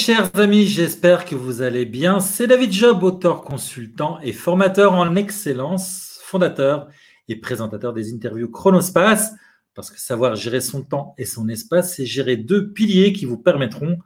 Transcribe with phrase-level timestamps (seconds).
[0.00, 2.20] Chers amis, j'espère que vous allez bien.
[2.20, 6.88] C'est David Job, auteur, consultant et formateur en excellence, fondateur
[7.28, 9.34] et présentateur des interviews Chronospace,
[9.74, 13.36] parce que savoir gérer son temps et son espace, c'est gérer deux piliers qui vous
[13.36, 13.98] permettront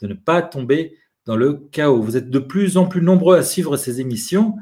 [0.00, 2.00] de ne pas tomber dans le chaos.
[2.00, 4.54] Vous êtes de plus en plus nombreux à suivre ces émissions.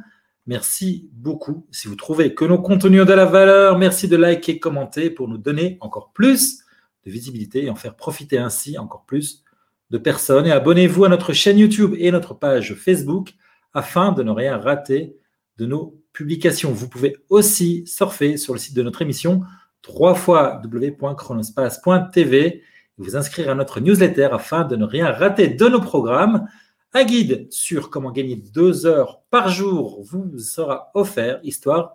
[0.48, 1.69] Merci beaucoup.
[1.70, 5.29] Si vous trouvez que nos contenus ont de la valeur, merci de liker, commenter pour
[5.29, 6.64] nous donner encore plus
[7.07, 9.45] de visibilité et en faire profiter ainsi encore plus
[9.91, 10.46] de personnes.
[10.46, 13.34] Et abonnez-vous à notre chaîne YouTube et notre page Facebook
[13.72, 15.16] afin de ne rien rater
[15.58, 16.72] de nos publications.
[16.72, 19.42] Vous pouvez aussi surfer sur le site de notre émission
[19.88, 22.62] www.chronospace.tv et
[22.98, 26.46] vous inscrire à notre newsletter afin de ne rien rater de nos programmes.
[26.92, 31.94] Un guide sur comment gagner deux heures par jour vous sera offert, histoire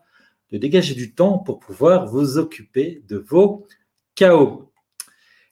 [0.51, 3.67] de dégager du temps pour pouvoir vous occuper de vos
[4.15, 4.64] chaos.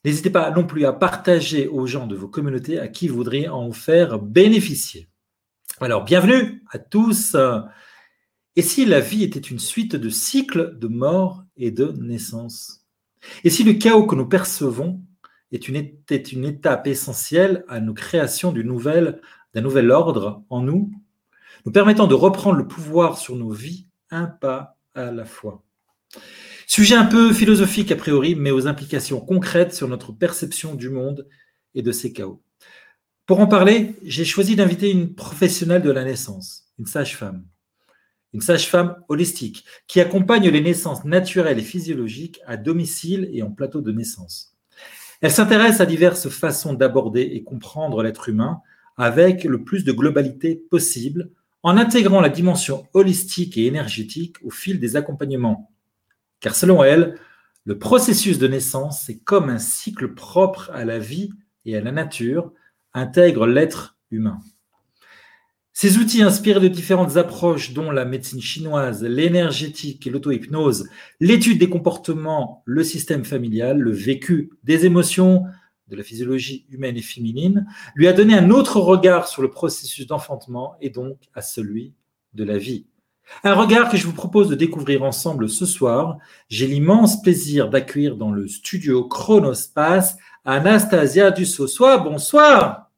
[0.05, 3.47] N'hésitez pas non plus à partager aux gens de vos communautés à qui vous voudriez
[3.47, 5.07] en faire bénéficier.
[5.79, 7.37] Alors, bienvenue à tous.
[8.57, 12.85] Et si la vie était une suite de cycles de mort et de naissance
[13.45, 15.01] Et si le chaos que nous percevons
[15.53, 19.21] est une, était une étape essentielle à nos créations d'un nouvel,
[19.55, 20.91] nouvel ordre en nous,
[21.65, 25.63] nous permettant de reprendre le pouvoir sur nos vies un pas à la fois?
[26.75, 31.27] Sujet un peu philosophique a priori, mais aux implications concrètes sur notre perception du monde
[31.75, 32.41] et de ses chaos.
[33.27, 37.45] Pour en parler, j'ai choisi d'inviter une professionnelle de la naissance, une sage-femme.
[38.33, 43.81] Une sage-femme holistique qui accompagne les naissances naturelles et physiologiques à domicile et en plateau
[43.81, 44.57] de naissance.
[45.21, 48.61] Elle s'intéresse à diverses façons d'aborder et comprendre l'être humain
[48.97, 51.29] avec le plus de globalité possible
[51.61, 55.69] en intégrant la dimension holistique et énergétique au fil des accompagnements
[56.43, 57.17] car selon elle,
[57.65, 61.31] le processus de naissance est comme un cycle propre à la vie
[61.65, 62.51] et à la nature,
[62.93, 64.39] intègre l'être humain.
[65.71, 70.89] Ces outils inspirés de différentes approches dont la médecine chinoise, l'énergétique et l'auto-hypnose,
[71.21, 75.45] l'étude des comportements, le système familial, le vécu des émotions,
[75.87, 77.65] de la physiologie humaine et féminine,
[77.95, 81.93] lui a donné un autre regard sur le processus d'enfantement et donc à celui
[82.33, 82.85] de la vie.
[83.43, 86.17] Un regard que je vous propose de découvrir ensemble ce soir.
[86.49, 91.97] J'ai l'immense plaisir d'accueillir dans le studio Chronospace Anastasia Dussossois.
[91.97, 92.89] Bonsoir.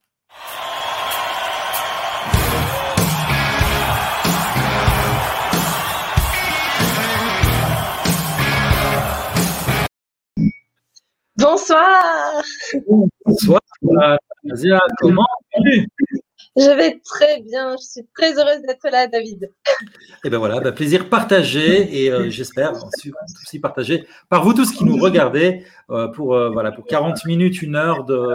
[11.38, 12.44] Bonsoir.
[13.26, 13.62] Bonsoir,
[14.44, 14.80] Anastasia.
[15.00, 15.88] Comment vas-tu?
[16.56, 17.76] Je vais très bien.
[17.78, 19.44] Je suis très heureuse d'être là, David.
[19.44, 22.74] Et eh ben voilà, bah, plaisir partagé et euh, j'espère
[23.44, 27.62] aussi partagé par vous tous qui nous regardez euh, pour, euh, voilà, pour 40 minutes,
[27.62, 28.26] une heure de,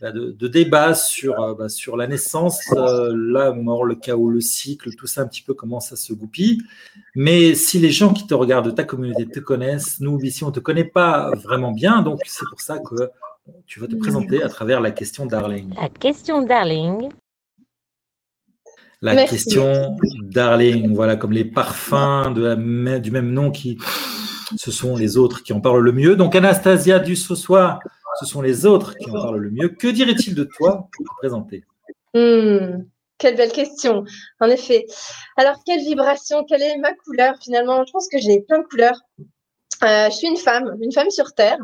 [0.00, 5.06] bah, de, débat sur, bah, sur la naissance, la mort, le chaos, le cycle, tout
[5.06, 6.62] ça un petit peu comment ça se goupille.
[7.16, 10.52] Mais si les gens qui te regardent, ta communauté te connaissent, nous ici on ne
[10.52, 13.10] te connaît pas vraiment bien, donc c'est pour ça que
[13.66, 15.74] tu vas te présenter à travers la question Darling.
[15.74, 17.08] La question Darling,
[19.02, 23.78] la question Darling, voilà, comme les parfums de du même nom qui,
[24.56, 26.16] ce sont les autres qui en parlent le mieux.
[26.16, 27.80] Donc Anastasia du ce soir,
[28.20, 29.68] ce sont les autres qui en parlent le mieux.
[29.68, 31.64] Que dirait-il de toi pour te présenter?
[32.14, 32.82] Hmm,
[33.18, 34.04] Quelle belle question,
[34.40, 34.86] en effet.
[35.36, 37.84] Alors, quelle vibration, quelle est ma couleur finalement?
[37.86, 39.00] Je pense que j'ai plein de couleurs.
[39.82, 41.58] Euh, je suis une femme, une femme sur Terre,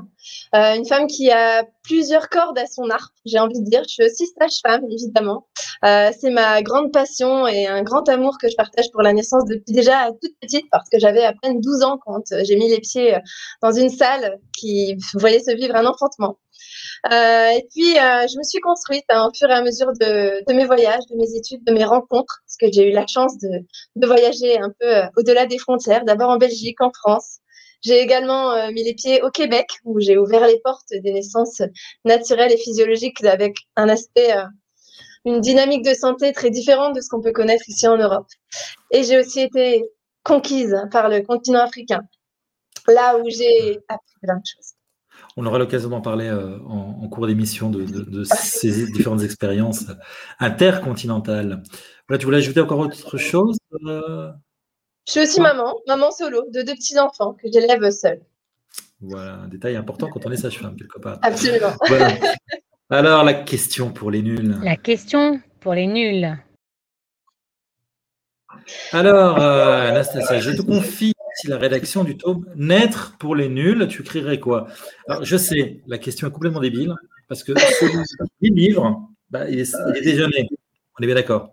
[0.54, 3.82] euh, une femme qui a plusieurs cordes à son arc, j'ai envie de dire.
[3.82, 5.46] Je suis aussi sage-femme, évidemment.
[5.84, 9.44] Euh, c'est ma grande passion et un grand amour que je partage pour la naissance
[9.44, 12.80] depuis déjà toute petite, parce que j'avais à peine 12 ans quand j'ai mis les
[12.80, 13.18] pieds
[13.62, 16.38] dans une salle qui voyait se vivre un enfantement.
[17.10, 20.64] et puis, je me suis construite hein, au fur et à mesure de, de, mes
[20.64, 23.50] voyages, de mes études, de mes rencontres, parce que j'ai eu la chance de,
[23.96, 27.40] de voyager un peu au-delà des frontières, d'abord en Belgique, en France,
[27.86, 31.62] j'ai également euh, mis les pieds au Québec, où j'ai ouvert les portes des naissances
[32.04, 34.44] naturelles et physiologiques avec un aspect, euh,
[35.24, 38.26] une dynamique de santé très différente de ce qu'on peut connaître ici en Europe.
[38.90, 39.84] Et j'ai aussi été
[40.24, 42.02] conquise par le continent africain,
[42.88, 44.72] là où j'ai appris plein de choses.
[45.36, 49.84] On aura l'occasion d'en parler euh, en, cours d'émission de, ces différentes expériences
[50.40, 51.62] intercontinentales.
[52.18, 53.58] tu voulais ajouter encore autre chose
[55.06, 58.20] je suis aussi maman, maman solo de deux petits-enfants que j'élève seule.
[59.00, 61.18] Voilà, un détail important quand on est sage-femme, quelque part.
[61.22, 61.74] Absolument.
[62.90, 64.58] Alors, la question pour les nuls.
[64.62, 66.36] La question pour les nuls.
[68.92, 71.12] Alors, euh, Anastasia, je te confie
[71.44, 73.86] la rédaction du tome Naître pour les nuls.
[73.88, 74.66] Tu écrirais quoi?
[75.08, 76.94] Alors, je sais, la question est complètement débile,
[77.28, 77.84] parce que ce
[78.40, 80.48] livre Bah, il, est, il est déjeuné.
[80.98, 81.52] On est bien d'accord?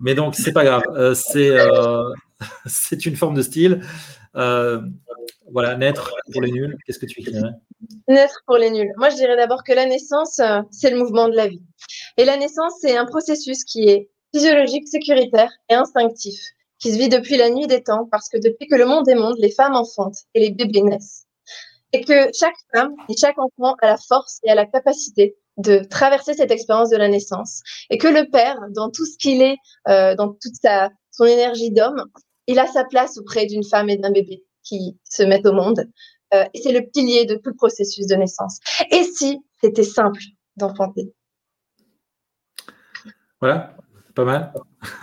[0.00, 0.82] Mais donc, c'est pas grave.
[0.90, 2.02] Euh, c'est euh,
[2.66, 3.82] c'est une forme de style.
[4.34, 4.80] Euh,
[5.52, 6.76] voilà, naître pour les nuls.
[6.84, 7.50] Qu'est-ce que tu écrirais
[8.08, 8.92] Naître pour les nuls.
[8.96, 11.62] Moi, je dirais d'abord que la naissance, c'est le mouvement de la vie.
[12.16, 16.40] Et la naissance, c'est un processus qui est physiologique, sécuritaire et instinctif,
[16.78, 19.14] qui se vit depuis la nuit des temps, parce que depuis que le monde est
[19.14, 21.26] monde, les femmes enfantent et les bébés naissent.
[21.92, 25.84] Et que chaque femme et chaque enfant a la force et a la capacité de
[25.84, 29.56] traverser cette expérience de la naissance et que le père, dans tout ce qu'il est,
[29.88, 32.04] euh, dans toute sa, son énergie d'homme,
[32.46, 35.84] il a sa place auprès d'une femme et d'un bébé qui se mettent au monde.
[36.32, 38.58] Euh, et c'est le pilier de tout le processus de naissance.
[38.90, 40.20] Et si c'était simple
[40.56, 41.12] d'enfanter?
[43.40, 43.76] Voilà,
[44.14, 44.52] pas mal.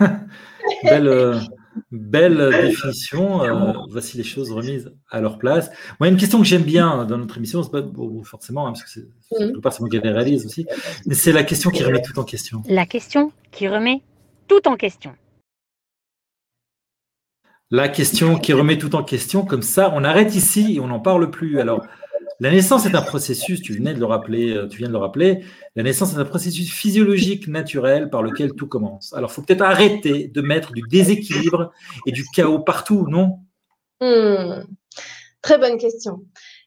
[0.84, 1.38] Belle, euh,
[1.90, 3.42] Belle définition.
[3.42, 5.70] Euh, voici les choses remises à leur place.
[6.00, 7.82] Moi, une question que j'aime bien dans notre émission, c'est pas
[8.24, 10.66] forcément, hein, parce que c'est pas qui les réalise aussi,
[11.06, 12.62] mais c'est la question qui remet tout en question.
[12.68, 14.02] La question qui remet
[14.46, 15.14] tout en question.
[17.70, 21.00] La question qui remet tout en question, comme ça, on arrête ici et on n'en
[21.00, 21.60] parle plus.
[21.60, 21.86] Alors,
[22.40, 24.98] la naissance est un processus, tu venais de le rappeler, euh, tu viens de le
[24.98, 25.44] rappeler,
[25.74, 29.12] la naissance est un processus physiologique naturel par lequel tout commence.
[29.12, 31.72] Alors, il faut peut-être arrêter de mettre du déséquilibre
[32.06, 33.40] et du chaos partout, non?
[34.00, 34.62] Hmm.
[35.42, 36.20] Très bonne question.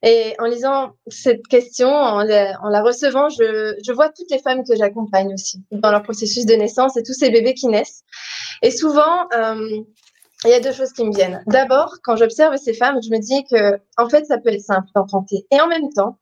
[0.04, 5.34] Et en lisant cette question, en la, recevant, je, vois toutes les femmes que j'accompagne
[5.34, 8.04] aussi dans leur processus de naissance et tous ces bébés qui naissent.
[8.62, 9.82] Et souvent, euh,
[10.46, 11.44] il y a deux choses qui me viennent.
[11.48, 14.88] D'abord, quand j'observe ces femmes, je me dis que, en fait, ça peut être simple
[14.96, 15.46] d'enfanter.
[15.52, 16.18] Et en même temps,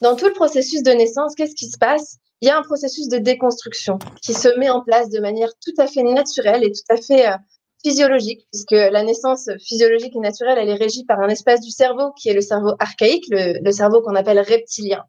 [0.00, 2.16] dans tout le processus de naissance, qu'est-ce qui se passe?
[2.40, 5.74] Il y a un processus de déconstruction qui se met en place de manière tout
[5.76, 7.36] à fait naturelle et tout à fait euh,
[7.82, 12.12] physiologique, puisque la naissance physiologique et naturelle, elle est régie par un espace du cerveau
[12.12, 15.04] qui est le cerveau archaïque, le, cerveau qu'on appelle reptilien.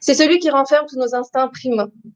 [0.00, 1.50] C'est celui qui renferme tous nos instincts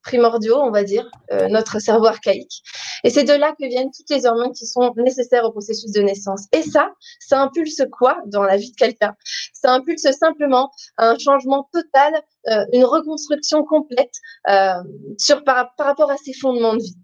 [0.02, 2.62] primordiaux, on va dire, euh, notre cerveau archaïque.
[3.04, 6.00] Et c'est de là que viennent toutes les hormones qui sont nécessaires au processus de
[6.00, 6.46] naissance.
[6.52, 9.14] Et ça, ça impulse quoi dans la vie de quelqu'un?
[9.52, 14.14] Ça impulse simplement un changement total, euh, une reconstruction complète
[14.50, 14.82] euh,
[15.18, 16.96] sur, par rapport à ses fondements de vie.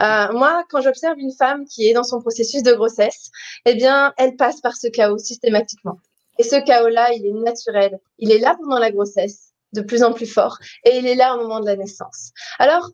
[0.00, 3.30] Euh, moi, quand j'observe une femme qui est dans son processus de grossesse,
[3.64, 5.98] eh bien, elle passe par ce chaos systématiquement.
[6.38, 7.98] Et ce chaos-là, il est naturel.
[8.18, 11.34] Il est là pendant la grossesse, de plus en plus fort, et il est là
[11.34, 12.32] au moment de la naissance.
[12.58, 12.90] Alors,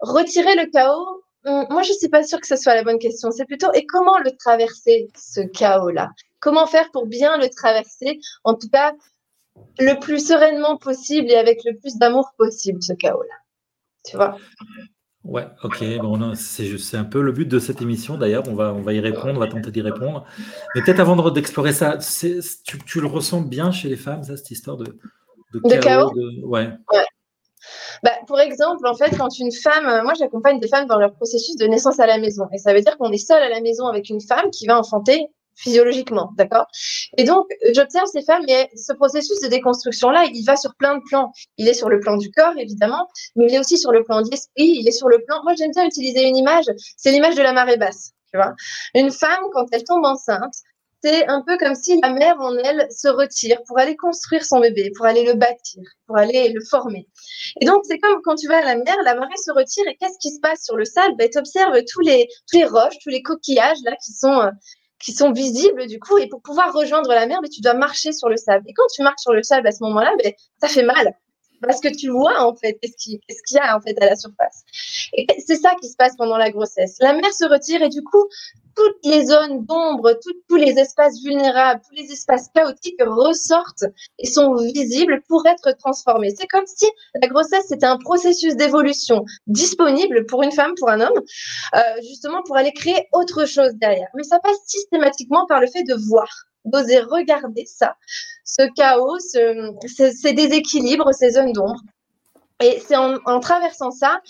[0.00, 2.98] retirer le chaos, hum, moi, je ne suis pas sûre que ce soit la bonne
[2.98, 3.30] question.
[3.30, 6.10] C'est plutôt, et comment le traverser, ce chaos-là?
[6.40, 8.92] Comment faire pour bien le traverser En tout cas,
[9.78, 13.34] le plus sereinement possible et avec le plus d'amour possible, ce chaos-là?
[14.04, 14.36] Tu vois?
[15.24, 15.82] Ouais, ok.
[16.02, 18.44] Bon, c'est un peu le but de cette émission d'ailleurs.
[18.46, 20.26] On va, on va y répondre, on va tenter d'y répondre.
[20.74, 24.50] Mais peut-être avant d'explorer ça, tu, tu, le ressens bien chez les femmes, ça, cette
[24.50, 24.98] histoire de,
[25.54, 26.12] de chaos,
[26.44, 26.68] Ouais.
[28.02, 31.56] Bah, pour exemple, en fait, quand une femme, moi j'accompagne des femmes dans leur processus
[31.56, 32.44] de naissance à la maison.
[32.52, 34.78] Et ça veut dire qu'on est seul à la maison avec une femme qui va
[34.78, 36.66] enfanter physiologiquement, d'accord?
[37.16, 41.02] Et donc, j'observe ces femmes, et ce processus de déconstruction-là, il va sur plein de
[41.08, 41.32] plans.
[41.58, 44.22] Il est sur le plan du corps, évidemment, mais il est aussi sur le plan
[44.22, 45.42] de l'esprit, il est sur le plan...
[45.44, 48.54] Moi, j'aime bien utiliser une image, c'est l'image de la marée basse, tu vois?
[48.94, 50.54] Une femme, quand elle tombe enceinte,
[51.04, 54.60] c'est un peu comme si la mère en elle se retire pour aller construire son
[54.60, 57.06] bébé, pour aller le bâtir, pour aller le former.
[57.60, 59.96] Et donc, c'est comme quand tu vas à la mer, la marée se retire et
[60.00, 61.14] qu'est-ce qui se passe sur le sable?
[61.18, 64.50] Ben, Tu observes tous les, tous les roches, tous les coquillages là qui sont euh,
[65.04, 66.18] qui sont visibles du coup.
[66.18, 68.64] Et pour pouvoir rejoindre la mer, mais tu dois marcher sur le sable.
[68.68, 71.14] Et quand tu marches sur le sable à ce moment-là, mais ça fait mal
[71.66, 73.20] parce que tu vois en fait qu'est-ce qu'il
[73.52, 74.64] y a en fait à la surface.
[75.12, 76.96] Et c'est ça qui se passe pendant la grossesse.
[77.00, 78.24] La mer se retire et du coup,
[78.76, 80.18] toutes les zones d'ombre,
[80.48, 83.84] tous les espaces vulnérables, tous les espaces chaotiques ressortent
[84.18, 86.34] et sont visibles pour être transformés.
[86.36, 86.86] C'est comme si
[87.20, 91.20] la grossesse, c'était un processus d'évolution disponible pour une femme, pour un homme,
[91.74, 94.08] euh, justement pour aller créer autre chose derrière.
[94.14, 96.28] Mais ça passe systématiquement par le fait de voir
[96.64, 97.96] d'oser regarder ça,
[98.44, 101.80] ce chaos, ces déséquilibres, ces zones d'ombre.
[102.62, 104.20] Et c'est en, traversant ça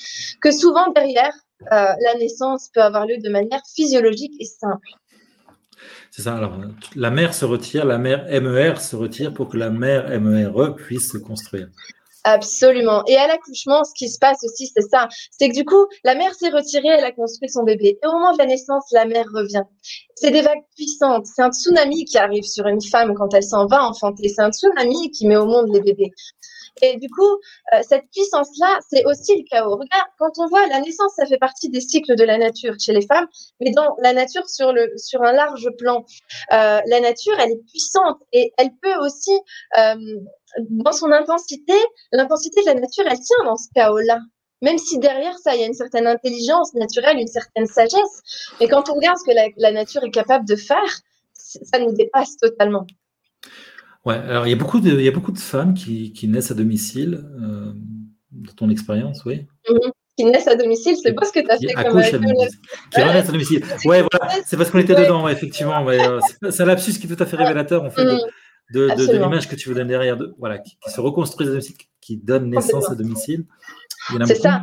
[0.41, 4.89] que souvent derrière, euh, la naissance peut avoir lieu de manière physiologique et simple.
[6.11, 6.37] C'est ça.
[6.37, 6.59] Alors,
[6.95, 11.11] la mère se retire, la mère MER se retire pour que la mère MERE puisse
[11.13, 11.69] se construire.
[12.25, 13.05] Absolument.
[13.07, 15.09] Et à l'accouchement, ce qui se passe aussi, c'est ça.
[15.31, 17.99] C'est que du coup, la mère s'est retirée, elle a construit son bébé.
[18.03, 19.63] Et au moment de la naissance, la mère revient.
[20.15, 21.27] C'est des vagues puissantes.
[21.27, 24.31] C'est un tsunami qui arrive sur une femme quand elle s'en va enfanter.
[24.31, 26.13] C'est un tsunami qui met au monde les bébés.
[26.83, 27.23] Et du coup,
[27.73, 29.73] euh, cette puissance-là, c'est aussi le chaos.
[29.73, 32.93] Regarde, quand on voit la naissance, ça fait partie des cycles de la nature chez
[32.93, 33.27] les femmes,
[33.61, 36.05] mais dans la nature sur, le, sur un large plan.
[36.53, 39.39] Euh, la nature, elle est puissante et elle peut aussi,
[39.79, 39.95] euh,
[40.71, 41.75] dans son intensité,
[42.13, 44.19] l'intensité de la nature, elle tient dans ce chaos-là
[44.65, 48.49] même si derrière ça, il y a une certaine intelligence naturelle, une certaine sagesse.
[48.59, 51.01] Mais quand on regarde ce que la, nature est capable de faire,
[51.33, 52.87] ça nous dépasse totalement.
[54.05, 56.29] Ouais, alors il y a beaucoup de, il y a beaucoup de femmes qui, qui
[56.29, 57.73] naissent à domicile, euh,
[58.31, 59.47] dans ton expérience, oui.
[59.69, 59.91] Mm-hmm.
[60.17, 62.21] Qui naissent à domicile, c'est pas ce que tu as fait comme à domicile.
[62.93, 63.65] Qui naissent à domicile.
[63.85, 65.89] Ouais, voilà, c'est parce qu'on était dedans, effectivement.
[65.89, 66.21] Euh,
[66.51, 69.57] c'est un lapsus qui est tout à fait révélateur, en fait, de, de, l'image que
[69.57, 72.95] tu veux donner derrière, de, voilà, qui, se reconstruisent à domicile, qui donne naissance à
[72.95, 73.47] domicile.
[74.27, 74.63] C'est ça.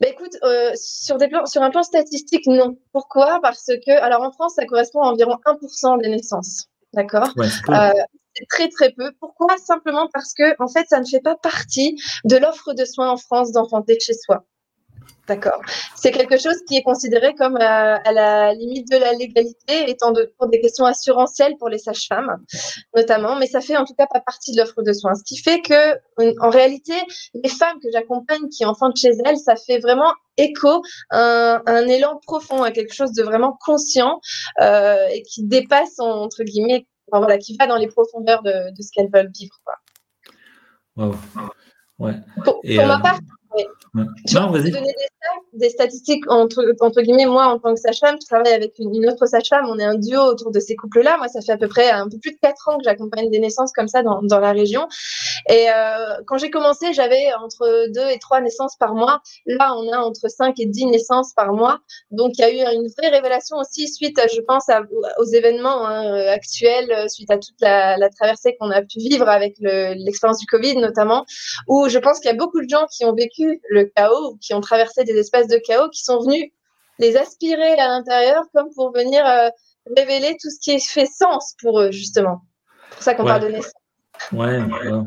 [0.00, 2.76] Bah, écoute, euh, sur, des plans, sur un plan statistique, non.
[2.92, 3.40] Pourquoi?
[3.42, 6.68] Parce que, alors en France, ça correspond à environ 1% des naissances.
[6.92, 7.30] D'accord?
[7.38, 7.90] Euh,
[8.48, 9.12] Très très peu.
[9.20, 9.56] Pourquoi?
[9.58, 13.16] Simplement parce que, en fait, ça ne fait pas partie de l'offre de soins en
[13.16, 14.44] France d'enfanter chez soi.
[15.26, 15.62] D'accord?
[15.96, 20.12] C'est quelque chose qui est considéré comme euh, à la limite de la légalité, étant
[20.12, 22.44] de, pour des questions assurantielles pour les sages-femmes,
[22.94, 25.14] notamment, mais ça fait en tout cas pas partie de l'offre de soins.
[25.14, 25.96] Ce qui fait que,
[26.40, 26.92] en réalité,
[27.42, 32.20] les femmes que j'accompagne qui enfantent chez elles, ça fait vraiment écho, un, un élan
[32.26, 34.20] profond, à quelque chose de vraiment conscient
[34.60, 38.90] euh, et qui dépasse, entre guillemets, voilà, qui va dans les profondeurs de, de ce
[38.92, 39.56] qu'elles veulent vivre.
[39.64, 39.74] Quoi.
[40.96, 41.16] Wow.
[41.98, 42.14] Ouais.
[42.44, 43.18] Pour, ma euh, part,
[44.26, 44.72] je non, vas-y
[45.54, 49.26] des statistiques entre, entre guillemets, moi en tant que sage-femme, je travaille avec une, autre
[49.26, 51.16] sage-femme, on est un duo autour de ces couples-là.
[51.18, 53.38] Moi, ça fait à peu près un peu plus de quatre ans que j'accompagne des
[53.38, 54.86] naissances comme ça dans, dans la région.
[55.48, 59.20] Et euh, quand j'ai commencé, j'avais entre deux et trois naissances par mois.
[59.46, 61.78] Là, on a entre cinq et dix naissances par mois.
[62.10, 64.66] Donc, il y a eu une vraie révélation aussi suite, je pense,
[65.18, 69.56] aux événements hein, actuels, suite à toute la, la traversée qu'on a pu vivre avec
[69.60, 71.24] l'expérience du Covid notamment,
[71.68, 74.54] où je pense qu'il y a beaucoup de gens qui ont vécu le chaos, qui
[74.54, 76.50] ont traversé des espaces de chaos qui sont venus
[76.98, 79.48] les aspirer à l'intérieur comme pour venir euh,
[79.96, 82.42] révéler tout ce qui fait sens pour eux, justement.
[82.90, 83.72] C'est pour ça qu'on parle de naissance.
[84.32, 84.60] Ouais,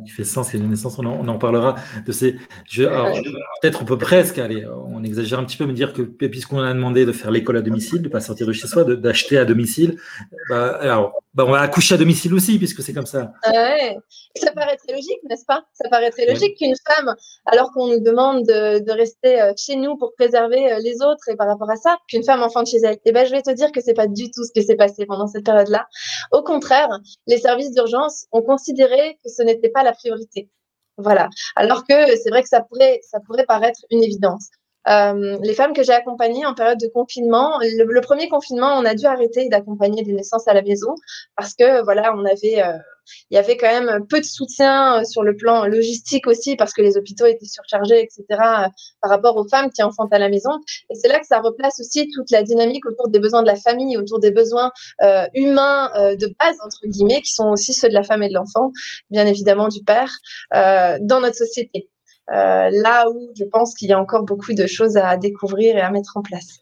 [0.06, 1.76] qui fait sens, et de naissance, on en, on en parlera
[2.06, 2.34] de ces.
[2.76, 6.74] Peut-être on peut presque, aller, on exagère un petit peu, me dire que puisqu'on a
[6.74, 9.46] demandé de faire l'école à domicile, de ne pas sortir de chez soi, d'acheter à
[9.46, 9.98] domicile,
[10.50, 13.32] bah, alors bah, on va accoucher à domicile aussi, puisque c'est comme ça.
[13.44, 13.96] Ah ouais.
[14.42, 15.64] Ça paraît très logique, n'est-ce pas?
[15.72, 17.14] Ça paraît très logique qu'une femme,
[17.46, 21.36] alors qu'on nous demande de, rester euh, chez nous pour préserver euh, les autres et
[21.36, 22.96] par rapport à ça, qu'une femme enfante chez elle.
[22.96, 24.76] Et eh ben, je vais te dire que c'est pas du tout ce qui s'est
[24.76, 25.86] passé pendant cette période-là.
[26.32, 26.90] Au contraire,
[27.28, 30.50] les services d'urgence ont considéré que ce n'était pas la priorité.
[30.98, 31.30] Voilà.
[31.56, 34.50] Alors que c'est vrai que ça pourrait, ça pourrait paraître une évidence.
[34.88, 38.96] Euh, les femmes que j'ai accompagnées en période de confinement, le, premier confinement, on a
[38.96, 40.96] dû arrêter d'accompagner des naissances à la maison
[41.36, 42.78] parce que voilà, on avait, euh,
[43.30, 46.74] il y avait quand même peu de soutien euh, sur le plan logistique aussi parce
[46.74, 48.24] que les hôpitaux étaient surchargés, etc.
[48.30, 50.52] par rapport aux femmes qui enfantent à la maison.
[50.90, 53.58] Et c'est là que ça replace aussi toute la dynamique autour des besoins de la
[53.58, 54.72] famille, autour des besoins
[55.34, 58.72] humains de base entre guillemets, qui sont aussi ceux de la femme et de l'enfant,
[59.10, 60.12] bien évidemment du père,
[60.52, 61.90] dans notre société.
[62.30, 65.82] Euh, là où je pense qu'il y a encore beaucoup de choses à découvrir et
[65.82, 66.60] à mettre en place.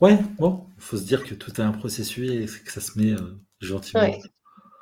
[0.00, 2.96] Ouais, bon, il faut se dire que tout est un processus et que ça se
[2.96, 4.02] met euh, gentiment.
[4.02, 4.20] Ouais,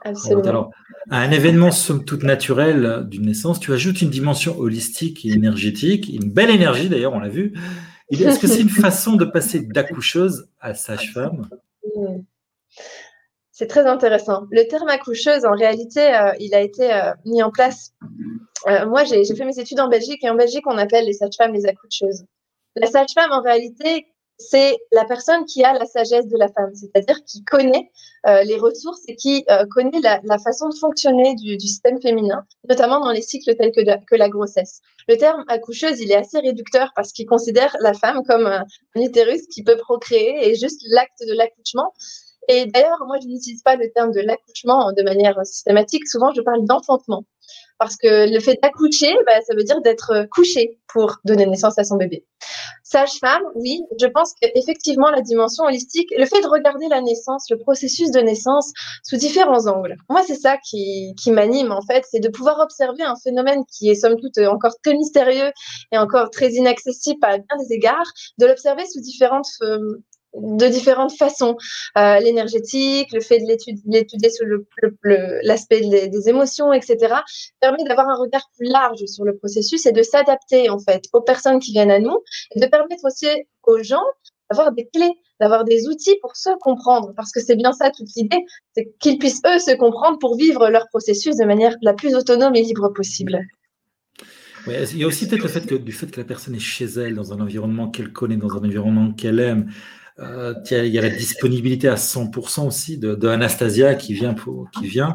[0.04, 0.44] absolument.
[0.44, 0.70] Alors,
[1.10, 6.10] à un événement somme toute naturel d'une naissance, tu ajoutes une dimension holistique et énergétique,
[6.12, 7.54] une belle énergie d'ailleurs, on l'a vu.
[8.10, 11.48] Est-ce que c'est une façon de passer d'accoucheuse à sage-femme?
[13.50, 14.46] C'est très intéressant.
[14.50, 16.90] Le terme accoucheuse, en réalité, euh, il a été
[17.24, 17.94] mis en place
[18.68, 21.52] euh, moi, j'ai fait mes études en Belgique et en Belgique, on appelle les sages-femmes
[21.52, 22.24] les accoucheuses.
[22.74, 24.06] La sage-femme, en réalité,
[24.38, 27.90] c'est la personne qui a la sagesse de la femme, c'est-à-dire qui connaît
[28.26, 33.00] euh, les ressources et qui euh, connaît la, façon de fonctionner du, système féminin, notamment
[33.00, 34.80] dans les cycles tels que, que, la grossesse.
[35.08, 39.46] Le terme accoucheuse, il est assez réducteur parce qu'il considère la femme comme un utérus
[39.46, 41.94] qui peut procréer et juste l'acte de l'accouchement.
[42.48, 46.06] Et d'ailleurs, moi, je n'utilise pas le terme de l'accouchement de manière systématique.
[46.06, 47.24] Souvent, je parle d'enfantement
[47.78, 51.84] parce que le fait d'accoucher, bah, ça veut dire d'être couché pour donner naissance à
[51.84, 52.24] son bébé.
[52.82, 57.58] Sage-femme, oui, je pense qu'effectivement la dimension holistique, le fait de regarder la naissance, le
[57.58, 59.96] processus de naissance sous différents angles.
[60.08, 63.90] Moi, c'est ça qui, qui m'anime en fait, c'est de pouvoir observer un phénomène qui
[63.90, 65.50] est somme toute encore très mystérieux
[65.92, 69.78] et encore très inaccessible à bien des égards, de l'observer sous différentes euh,
[70.36, 71.56] de différentes façons.
[71.96, 73.46] Euh, l'énergétique, le fait de
[73.86, 74.46] l'étudier sur
[75.42, 77.14] l'aspect des émotions, etc.,
[77.60, 81.20] permet d'avoir un regard plus large sur le processus et de s'adapter en fait aux
[81.20, 82.18] personnes qui viennent à nous
[82.54, 83.26] et de permettre aussi
[83.64, 84.04] aux gens
[84.50, 88.08] d'avoir des clés, d'avoir des outils pour se comprendre, parce que c'est bien ça toute
[88.16, 88.38] l'idée,
[88.74, 92.54] c'est qu'ils puissent eux se comprendre pour vivre leur processus de manière la plus autonome
[92.54, 93.40] et libre possible.
[94.66, 97.32] il y a aussi peut-être le du fait que la personne est chez elle, dans
[97.32, 99.70] un environnement qu'elle connaît, dans un environnement qu'elle aime,
[100.18, 104.86] euh, il y a la disponibilité à 100% aussi de, Anastasia qui vient, pour, qui
[104.86, 105.14] vient.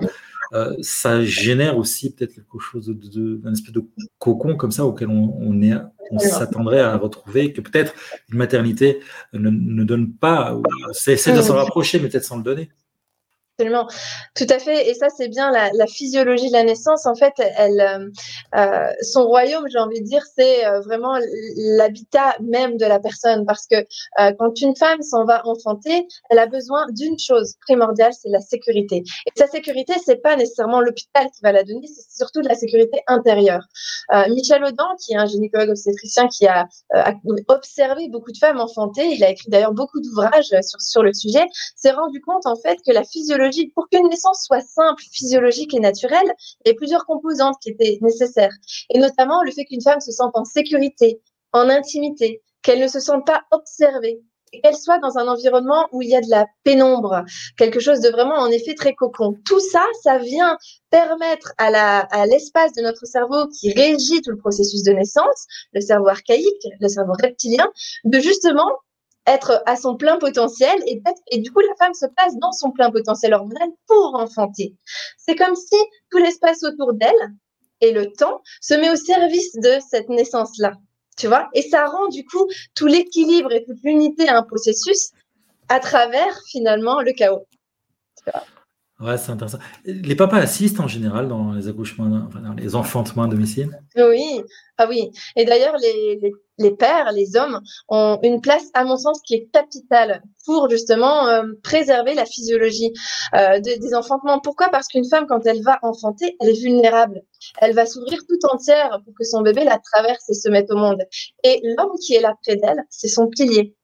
[0.54, 3.86] Euh, ça génère aussi peut-être quelque chose de, d'un espèce de
[4.20, 5.74] cocon comme ça auquel on, on, est,
[6.12, 7.94] on s'attendrait à retrouver, que peut-être
[8.30, 9.00] une maternité
[9.34, 10.60] ne, ne donne pas,
[10.92, 12.70] c'est, c'est de s'en rapprocher, mais peut-être sans le donner.
[13.58, 13.88] Absolument,
[14.34, 14.90] tout à fait.
[14.90, 17.06] Et ça, c'est bien la, physiologie de la naissance.
[17.06, 18.10] En fait, euh,
[18.56, 21.20] euh, son royaume, j'ai envie de dire, c'est euh, vraiment
[21.58, 23.46] l'habitat même de la personne.
[23.46, 23.76] Parce que
[24.40, 29.04] quand une femme s'en va enfanter, elle a besoin d'une chose primordiale, c'est la sécurité.
[29.28, 32.56] Et sa sécurité, c'est pas nécessairement l'hôpital qui va la donner, c'est surtout de la
[32.56, 33.64] sécurité intérieure.
[34.30, 36.68] Michel Audin, qui est un gynécologue obstétricien qui a
[37.48, 41.92] observé beaucoup de femmes enfantées, il a écrit d'ailleurs beaucoup d'ouvrages sur le sujet, s'est
[41.92, 43.41] rendu compte en fait que la physiologie
[43.74, 46.34] pour qu'une naissance soit simple, physiologique et naturelle,
[46.66, 48.54] il y a plusieurs composantes qui étaient nécessaires.
[48.94, 51.22] Et notamment le fait qu'une femme se sente en sécurité,
[51.54, 54.22] en intimité, qu'elle ne se sente pas observée,
[54.52, 57.24] qu'elle soit dans un environnement où il y a de la pénombre,
[57.58, 59.36] quelque chose de vraiment en effet très cocon.
[59.46, 60.58] Tout ça, ça vient
[60.90, 66.10] permettre à l'espace de notre cerveau qui régit tout le processus de naissance, le cerveau
[66.10, 67.72] archaïque, le cerveau reptilien,
[68.04, 68.72] de justement
[69.28, 72.90] être à son plein potentiel et, du coup la femme se place dans son plein
[72.90, 74.76] potentiel hormonal pour enfanter.
[75.18, 75.76] C'est comme si
[76.10, 77.34] tout l'espace autour d'elle
[77.82, 80.74] et le temps se met au service de cette naissance-là.
[81.18, 81.50] Tu vois?
[81.54, 85.12] Et ça rend du coup tout l'équilibre et toute l'unité à un processus
[85.70, 87.46] à travers finalement le chaos.
[89.02, 89.58] Ouais, c'est intéressant.
[89.84, 93.82] Les papas assistent en général dans les accouchements, dans les enfantements à domicile?
[93.96, 94.44] Oui,
[94.78, 95.10] ah oui.
[95.36, 96.20] Et d'ailleurs, les,
[96.60, 97.60] les, pères, les hommes,
[97.90, 102.94] ont une place, à mon sens, qui est capitale pour justement euh, préserver la physiologie
[103.36, 104.40] euh, des enfantements.
[104.40, 104.70] Pourquoi?
[104.70, 107.24] Parce qu'une femme, quand elle va enfanter, elle est vulnérable.
[107.58, 110.78] Elle va s'ouvrir tout entière pour que son bébé la traverse et se mette au
[110.78, 111.02] monde.
[111.44, 113.76] Et l'homme qui est là près d'elle, c'est son pilier.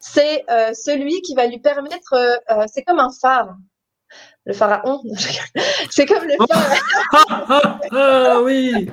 [0.00, 2.14] C'est euh, celui qui va lui permettre,
[2.72, 3.54] c'est comme un phare
[4.48, 5.02] le pharaon.
[5.90, 7.78] c'est comme le pharaon.
[7.92, 8.88] ah oui.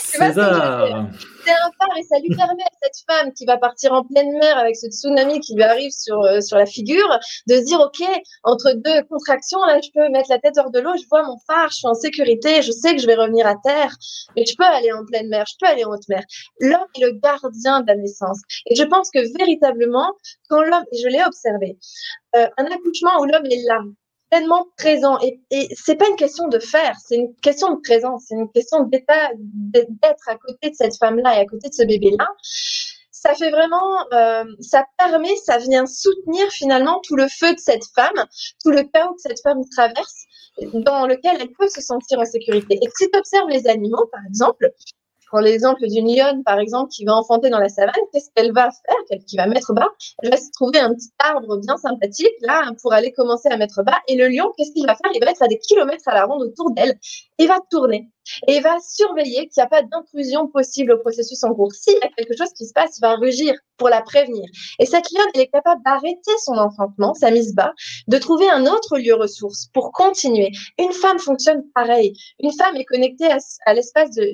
[0.00, 1.08] César
[1.48, 4.30] c'est un phare et ça lui permet à cette femme qui va partir en pleine
[4.38, 7.08] mer avec ce tsunami qui lui arrive sur, euh, sur la figure
[7.46, 8.06] de se dire ok
[8.44, 11.38] entre deux contractions là je peux mettre la tête hors de l'eau je vois mon
[11.46, 13.94] phare je suis en sécurité je sais que je vais revenir à terre
[14.36, 16.22] mais je peux aller en pleine mer je peux aller en haute mer.
[16.60, 18.40] L'homme est le gardien de la naissance.
[18.66, 20.12] Et je pense que véritablement
[20.48, 21.78] quand l'homme et je l'ai observé
[22.36, 23.80] euh, un accouchement où l'homme est là
[24.30, 25.18] pleinement présent.
[25.22, 28.84] Et, c'est pas une question de faire, c'est une question de présence, c'est une question
[28.84, 32.26] d'état, d'être à côté de cette femme-là et à côté de ce bébé-là.
[33.10, 37.84] Ça fait vraiment, euh, ça permet, ça vient soutenir finalement tout le feu de cette
[37.94, 38.24] femme,
[38.62, 40.24] tout le chaos que cette femme traverse,
[40.72, 42.78] dans lequel elle peut se sentir en sécurité.
[42.80, 44.72] Et si tu observes les animaux, par exemple,
[45.28, 48.70] prends l'exemple d'une lionne, par exemple, qui va enfanter dans la savane, qu'est-ce qu'elle va
[48.70, 49.18] faire?
[49.26, 49.88] Qui va mettre bas?
[50.22, 53.82] Elle va se trouver un petit arbre bien sympathique, là, pour aller commencer à mettre
[53.82, 53.98] bas.
[54.08, 55.10] Et le lion, qu'est-ce qu'il va faire?
[55.14, 56.98] Il va être à des kilomètres à la ronde autour d'elle.
[57.38, 58.10] Il va tourner.
[58.46, 61.72] Et il va surveiller qu'il n'y a pas d'intrusion possible au processus en cours.
[61.72, 64.44] S'il y a quelque chose qui se passe, il va rugir pour la prévenir.
[64.78, 67.72] Et cette lionne, elle est capable d'arrêter son enfantement, sa mise bas,
[68.06, 70.50] de trouver un autre lieu ressource pour continuer.
[70.78, 72.12] Une femme fonctionne pareil.
[72.40, 73.30] Une femme est connectée
[73.66, 74.32] à, l'espace de,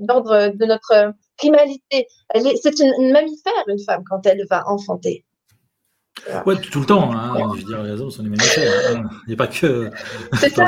[0.00, 2.06] d'ordre de notre primalité.
[2.34, 5.24] C'est une, mammifère, une femme, quand elle va enfanter.
[6.46, 7.12] Oui, tout le temps.
[7.12, 7.52] Hein.
[7.54, 8.96] Je veux dire, les hommes sont des mammifères.
[8.96, 9.08] Hein.
[9.26, 9.90] Il n'y a pas que.
[10.34, 10.64] Ça.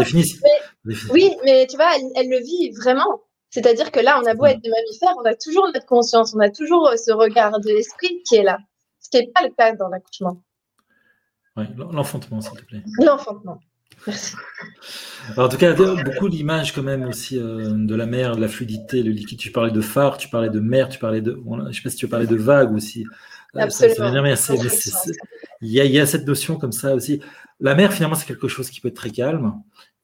[1.13, 3.23] oui, mais tu vois, elle, le vit vraiment.
[3.51, 6.39] C'est-à-dire que là, on a beau être des mammifères, on a toujours notre conscience, on
[6.39, 8.59] a toujours ce regard de l'esprit qui est là.
[9.01, 10.41] Ce qui n'est pas le cas dans l'accouchement.
[11.57, 12.83] Oui, l'enfantement, s'il te plaît.
[13.01, 13.59] L'enfantement
[15.37, 19.03] en tout cas, beaucoup d'images quand même aussi euh, de la mer, de la fluidité,
[19.03, 19.39] le liquide.
[19.39, 21.33] Tu parlais de phare, tu parlais de mer, tu parlais de.
[21.33, 23.05] je ne sais pas si tu parlais de vagues aussi.
[23.57, 24.25] Euh, Absolument.
[25.61, 27.21] il, y a, il y a cette notion comme ça aussi.
[27.59, 29.55] La mer, finalement, c'est quelque chose qui peut être très calme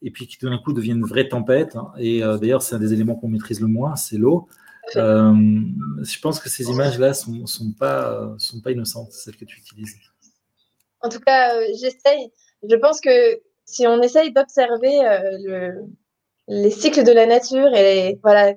[0.03, 1.77] et puis qui tout d'un coup devient une vraie tempête.
[1.77, 1.91] Hein.
[1.99, 4.49] Et euh, d'ailleurs, c'est un des éléments qu'on maîtrise le moins, c'est l'eau.
[4.95, 9.97] je pense que ces images-là sont, sont pas sont pas innocentes, celles que tu utilises.
[11.01, 12.31] En tout cas, j'essaye.
[12.69, 15.73] Je pense que si on essaye d'observer euh,
[16.49, 18.55] les cycles de la nature et voilà,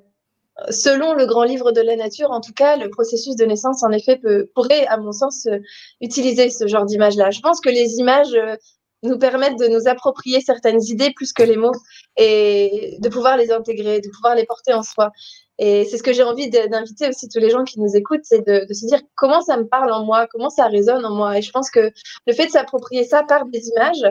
[0.70, 3.92] selon le grand livre de la nature, en tout cas, le processus de naissance, en
[3.92, 4.22] effet,
[4.54, 5.58] pourrait, à mon sens, euh,
[6.00, 7.32] utiliser ce genre d'image-là.
[7.32, 8.56] Je pense que les images euh,
[9.04, 11.76] nous permettent de nous approprier certaines idées plus que les mots
[12.18, 15.12] et de pouvoir les intégrer, de pouvoir les porter en soi.
[15.58, 18.46] Et c'est ce que j'ai envie d'inviter aussi tous les gens qui nous écoutent, c'est
[18.46, 21.38] de, se dire comment ça me parle en moi, comment ça résonne en moi.
[21.38, 21.92] Et je pense que
[22.28, 24.06] le fait de s'approprier ça par des images,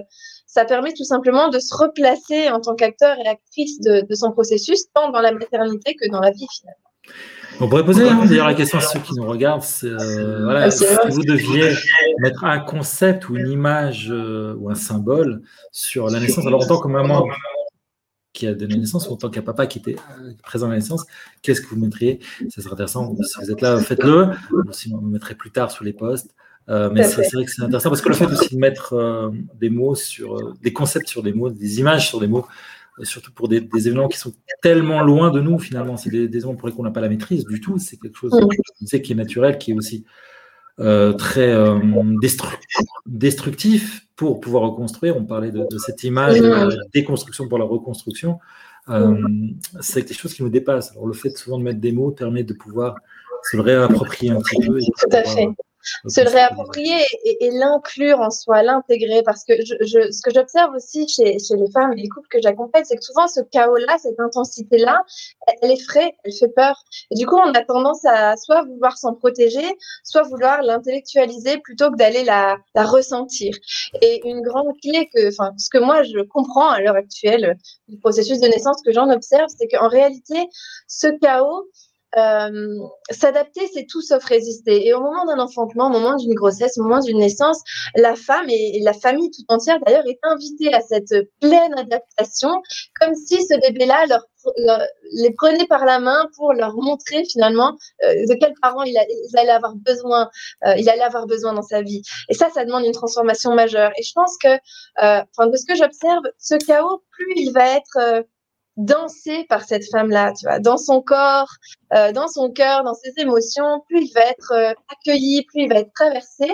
[0.58, 4.86] ça permet tout simplement de se replacer en tant qu'acteur et actrice de, son processus,
[4.92, 6.82] tant dans la maternité que dans la vie finalement.
[7.60, 10.84] On pourrait poser hein, d'ailleurs la question à ceux qui nous regardent, euh, voilà, si
[11.10, 11.74] vous deviez
[12.18, 16.66] mettre un concept ou une image euh, ou un symbole sur la naissance, alors en
[16.66, 17.24] tant que maman
[18.32, 20.76] qui a donné naissance ou en tant qu'un papa qui était euh, présent à la
[20.76, 21.04] naissance,
[21.42, 22.18] qu'est-ce que vous mettriez?
[22.48, 23.14] Ça serait intéressant.
[23.22, 24.30] Si vous êtes là, faites-le.
[24.72, 25.92] Sinon, on le mettrait plus tard sur les
[26.68, 26.92] posts.
[26.94, 29.94] mais c'est vrai que c'est intéressant parce que le fait aussi de mettre des mots
[29.94, 32.46] sur des concepts sur des mots, des images sur des mots,
[33.02, 35.96] surtout pour des, événements qui sont tellement loin de nous finalement.
[35.96, 37.78] C'est des, événements pour lesquels on n'a pas la maîtrise du tout.
[37.78, 39.00] C'est quelque chose mm.
[39.00, 40.04] qui est naturel, qui est aussi
[40.80, 41.78] euh, très euh,
[43.06, 45.16] destructif pour pouvoir reconstruire.
[45.16, 48.38] On parlait de, cette image de la déconstruction pour la reconstruction.
[48.88, 49.58] Euh, mm.
[49.80, 50.92] c'est quelque chose qui nous dépasse.
[50.92, 52.96] Alors le fait souvent de mettre des mots permet de pouvoir
[53.50, 54.78] se le réapproprier un petit peu.
[54.78, 55.48] Tout à fait
[56.06, 59.22] se le réapproprier et, l'inclure en soi, l'intégrer.
[59.22, 62.40] Parce que je, ce que j'observe aussi chez, chez, les femmes et les couples que
[62.40, 65.02] j'accompagne, c'est que souvent ce chaos-là, cette intensité-là,
[65.62, 66.82] elle, effraie, elle fait peur.
[67.10, 71.90] Et du coup, on a tendance à soit vouloir s'en protéger, soit vouloir l'intellectualiser plutôt
[71.90, 73.54] que d'aller la, la, ressentir.
[74.02, 77.98] Et une grande clé que, enfin, ce que moi je comprends à l'heure actuelle du
[77.98, 80.48] processus de naissance que j'en observe, c'est qu'en réalité,
[80.86, 81.68] ce chaos,
[82.16, 82.78] euh,
[83.10, 84.86] s'adapter, c'est tout sauf résister.
[84.86, 87.60] Et au moment d'un enfantement, au moment d'une grossesse, au moment d'une naissance,
[87.96, 92.62] la femme et, la famille tout entière d'ailleurs est invitée à cette pleine adaptation,
[93.00, 94.24] comme si ce bébé-là leur,
[95.12, 98.96] les prenait par la main pour leur montrer finalement euh, de quels parents il,
[99.36, 100.30] allait avoir besoin,
[100.66, 102.02] euh, il allait avoir besoin dans sa vie.
[102.30, 103.90] Et ça, ça demande une transformation majeure.
[103.98, 104.56] Et je pense que,
[104.96, 108.24] enfin, de ce que j'observe, ce chaos, plus il va être
[108.78, 111.50] dansé par cette femme-là, tu vois, dans son corps,
[111.92, 115.68] euh, dans son cœur, dans ses émotions, plus il va être euh, accueilli, plus il
[115.68, 116.48] va être traversé,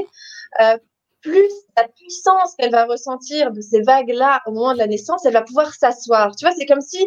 [0.60, 0.78] euh,
[1.20, 5.32] plus la puissance qu'elle va ressentir de ces vagues-là au moment de la naissance, elle
[5.34, 6.34] va pouvoir s'asseoir.
[6.36, 7.06] Tu vois, c'est comme si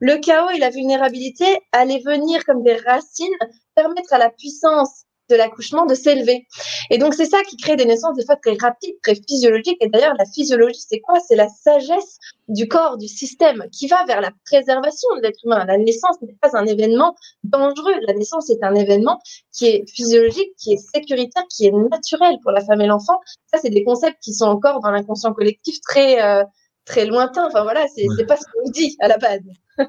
[0.00, 3.34] le chaos et la vulnérabilité allaient venir comme des racines,
[3.74, 6.46] permettre à la puissance de l'accouchement de s'élever.
[6.90, 9.78] Et donc, c'est ça qui crée des naissances des fois très rapides, très physiologiques.
[9.80, 11.18] Et d'ailleurs, la physiologie, c'est quoi?
[11.20, 15.64] C'est la sagesse du corps, du système, qui va vers la préservation de l'être humain.
[15.66, 17.94] La naissance n'est pas un événement dangereux.
[18.06, 19.20] La naissance est un événement
[19.52, 23.20] qui est physiologique, qui est sécuritaire, qui est naturel pour la femme et l'enfant.
[23.52, 26.44] Ça, c'est des concepts qui sont encore dans l'inconscient collectif très, euh,
[26.84, 27.46] très lointains.
[27.46, 29.40] Enfin, voilà, c'est n'est pas ce qu'on nous dit à la base.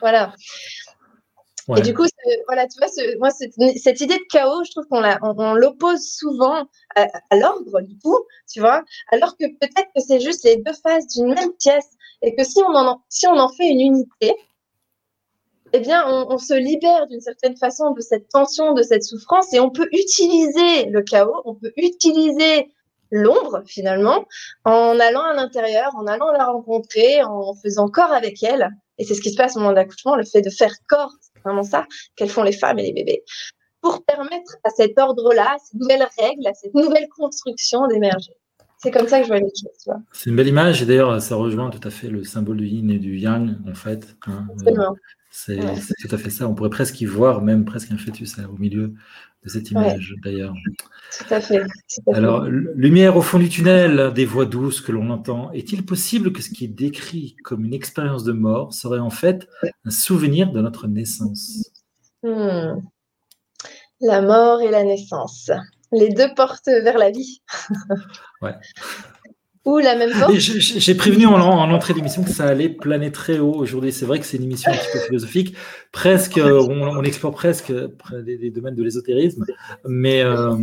[0.00, 0.32] voilà.
[1.76, 2.04] Et du coup,
[2.46, 7.06] voilà, tu vois, moi, cette, idée de chaos, je trouve qu'on l'oppose souvent à,
[7.36, 8.18] l'ordre, du coup,
[8.50, 11.90] tu vois, alors que peut-être que c'est juste les deux faces d'une même pièce
[12.22, 14.34] et que si on en, on fait une unité,
[15.72, 19.60] eh bien, on, se libère d'une certaine façon de cette tension, de cette souffrance et
[19.60, 22.72] on peut utiliser le chaos, on peut utiliser
[23.12, 24.24] l'ombre finalement
[24.64, 28.70] en allant à l'intérieur, en allant la rencontrer, en faisant corps avec elle.
[28.98, 31.14] Et c'est ce qui se passe au moment de l'accouchement, le fait de faire corps
[31.44, 33.22] vraiment ça qu'elles font les femmes et les bébés,
[33.80, 38.32] pour permettre à cet ordre-là, à cette nouvelle règle, à cette nouvelle construction d'émerger.
[38.82, 39.94] C'est comme ça que je vois les choses.
[40.12, 42.90] C'est une belle image et d'ailleurs, ça rejoint tout à fait le symbole du yin
[42.90, 44.16] et du yang, en fait.
[44.26, 44.46] Hein.
[45.30, 46.48] c'est tout à fait ça.
[46.48, 48.94] On pourrait presque y voir même presque un fœtus au milieu
[49.42, 50.54] de cette image, d'ailleurs.
[51.16, 51.62] Tout à fait.
[52.12, 55.50] Alors, lumière au fond du tunnel, des voix douces que l'on entend.
[55.52, 59.48] Est-il possible que ce qui est décrit comme une expérience de mort serait en fait
[59.84, 61.70] un souvenir de notre naissance?
[62.22, 62.80] Hmm.
[64.00, 65.50] La mort et la naissance.
[65.92, 67.42] Les deux portent vers la vie.
[68.42, 68.54] ouais.
[69.66, 70.32] Ou la même porte.
[70.36, 73.92] J'ai prévenu en, en entrée d'émission que ça allait planer très haut aujourd'hui.
[73.92, 75.54] C'est vrai que c'est une émission un petit peu philosophique.
[75.92, 77.70] Presque, euh, on, explore presque
[78.24, 79.44] des, domaines de l'ésotérisme.
[79.84, 80.56] Mais, euh,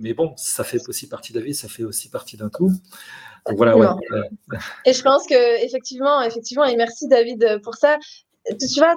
[0.00, 2.72] mais bon, ça fait aussi partie de la vie, ça fait aussi partie d'un tout.
[3.54, 3.86] voilà, ouais.
[4.86, 7.98] Et je pense que effectivement, effectivement, et merci David pour ça.
[8.46, 8.96] Tu vois,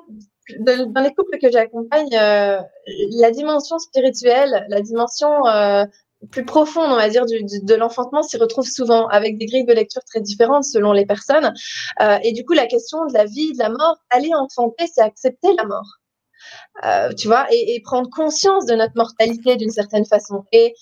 [0.59, 2.61] dans les couples que j'accompagne, euh,
[3.19, 5.29] la dimension spirituelle, la dimension
[6.31, 9.73] plus profonde, on va dire, du, de l'enfantement s'y retrouve souvent avec des grilles de
[9.73, 11.53] lecture très différentes selon les personnes.
[12.01, 15.01] Euh, et du coup, la question de la vie, de la mort, aller enfanter, c'est
[15.01, 15.97] accepter la mort.
[16.85, 20.43] Euh, tu vois, et, prendre conscience de notre mortalité d'une certaine façon.
[20.51, 20.73] Et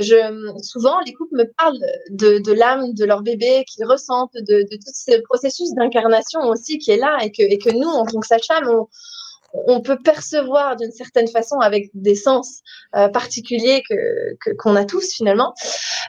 [0.00, 0.16] je,
[0.62, 1.78] souvent, les couples me parlent
[2.10, 6.78] de, de l'âme de leur bébé qu'ils ressentent, de, de tout ce processus d'incarnation aussi
[6.78, 8.86] qui est là et que, et que nous, en tant que sage-femme, on,
[9.52, 12.60] on peut percevoir d'une certaine façon avec des sens
[12.94, 15.54] euh, particuliers que qu'on a tous finalement.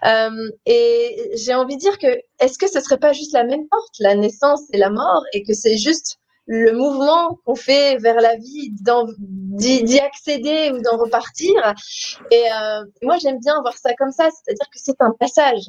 [0.06, 2.08] Euh, et j'ai envie de dire que
[2.39, 5.43] est-ce que ce serait pas juste la même porte, la naissance et la mort, et
[5.43, 6.17] que c'est juste
[6.52, 11.54] le mouvement qu'on fait vers la vie, d'y accéder ou d'en repartir?
[12.32, 15.67] Et euh, moi, j'aime bien voir ça comme ça, c'est-à-dire que c'est un passage.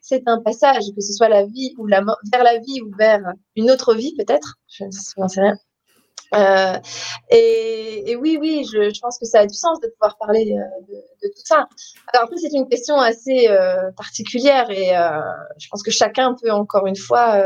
[0.00, 2.90] C'est un passage, que ce soit la vie ou la mort, vers la vie ou
[2.96, 3.20] vers
[3.56, 4.54] une autre vie peut-être.
[4.68, 5.56] Je ne sais rien
[6.34, 6.74] Euh,
[7.30, 11.28] et, oui, oui, je, pense que ça a du sens de pouvoir parler euh, de,
[11.28, 11.68] tout ça.
[12.12, 14.92] Alors après, c'est une question assez euh, particulière et
[15.58, 17.42] je pense que chacun peut encore une fois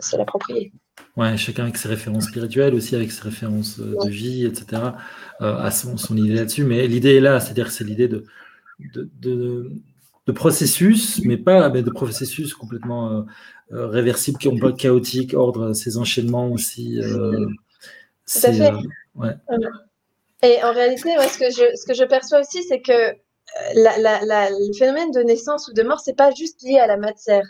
[0.00, 0.72] se l'approprier.
[1.16, 4.82] Ouais, chacun avec ses références spirituelles, aussi avec ses références de vie, etc.,
[5.40, 6.64] a son, son idée là-dessus.
[6.64, 8.24] Mais l'idée est là, c'est-à-dire que c'est l'idée de,
[8.94, 9.10] de,
[10.26, 13.24] de, processus, mais pas mais de processus complètement
[13.70, 17.00] réversibles, qui ont pas chaotique, ordre ces enchaînements aussi.
[18.30, 18.72] Tout à fait.
[19.20, 19.68] Euh,
[20.42, 23.14] Et en réalité, ce, que je, ce que je perçois aussi, c'est que euh,
[23.74, 27.44] le phénomène de naissance ou de mort, c'est pas juste lié à la matière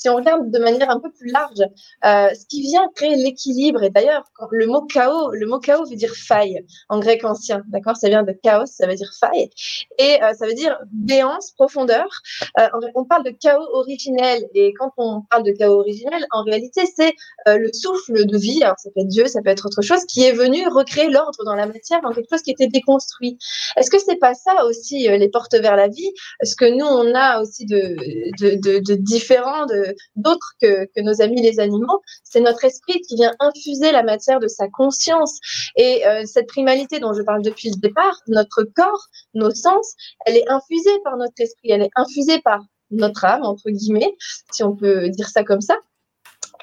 [0.00, 1.60] si on regarde de manière un peu plus large,
[2.06, 5.96] euh, ce qui vient créer l'équilibre, et d'ailleurs, le mot chaos, le mot chaos veut
[5.96, 7.96] dire faille en grec ancien, d'accord?
[7.96, 9.50] Ça vient de chaos, ça veut dire faille,
[9.98, 12.08] et euh, ça veut dire béance, profondeur.
[12.58, 16.82] Euh, on parle de chaos originel, et quand on parle de chaos originel, en réalité,
[16.96, 17.14] c'est
[17.46, 20.24] le souffle de vie, alors ça peut être Dieu, ça peut être autre chose, qui
[20.24, 23.36] est venu recréer l'ordre dans la matière, dans quelque chose qui était déconstruit.
[23.76, 26.10] Est-ce que c'est pas ça aussi les portes vers la vie?
[26.42, 27.96] Ce que nous, on a aussi de,
[28.40, 33.16] de, de, de différents, de, d'autres que, nos amis les animaux, c'est notre esprit qui
[33.16, 35.38] vient infuser la matière de sa conscience.
[35.76, 39.94] Et euh, cette primalité dont je parle depuis le départ, notre corps, nos sens,
[40.26, 44.16] elle est infusée par notre esprit, elle est infusée par notre âme, entre guillemets,
[44.50, 45.76] si on peut dire ça comme ça.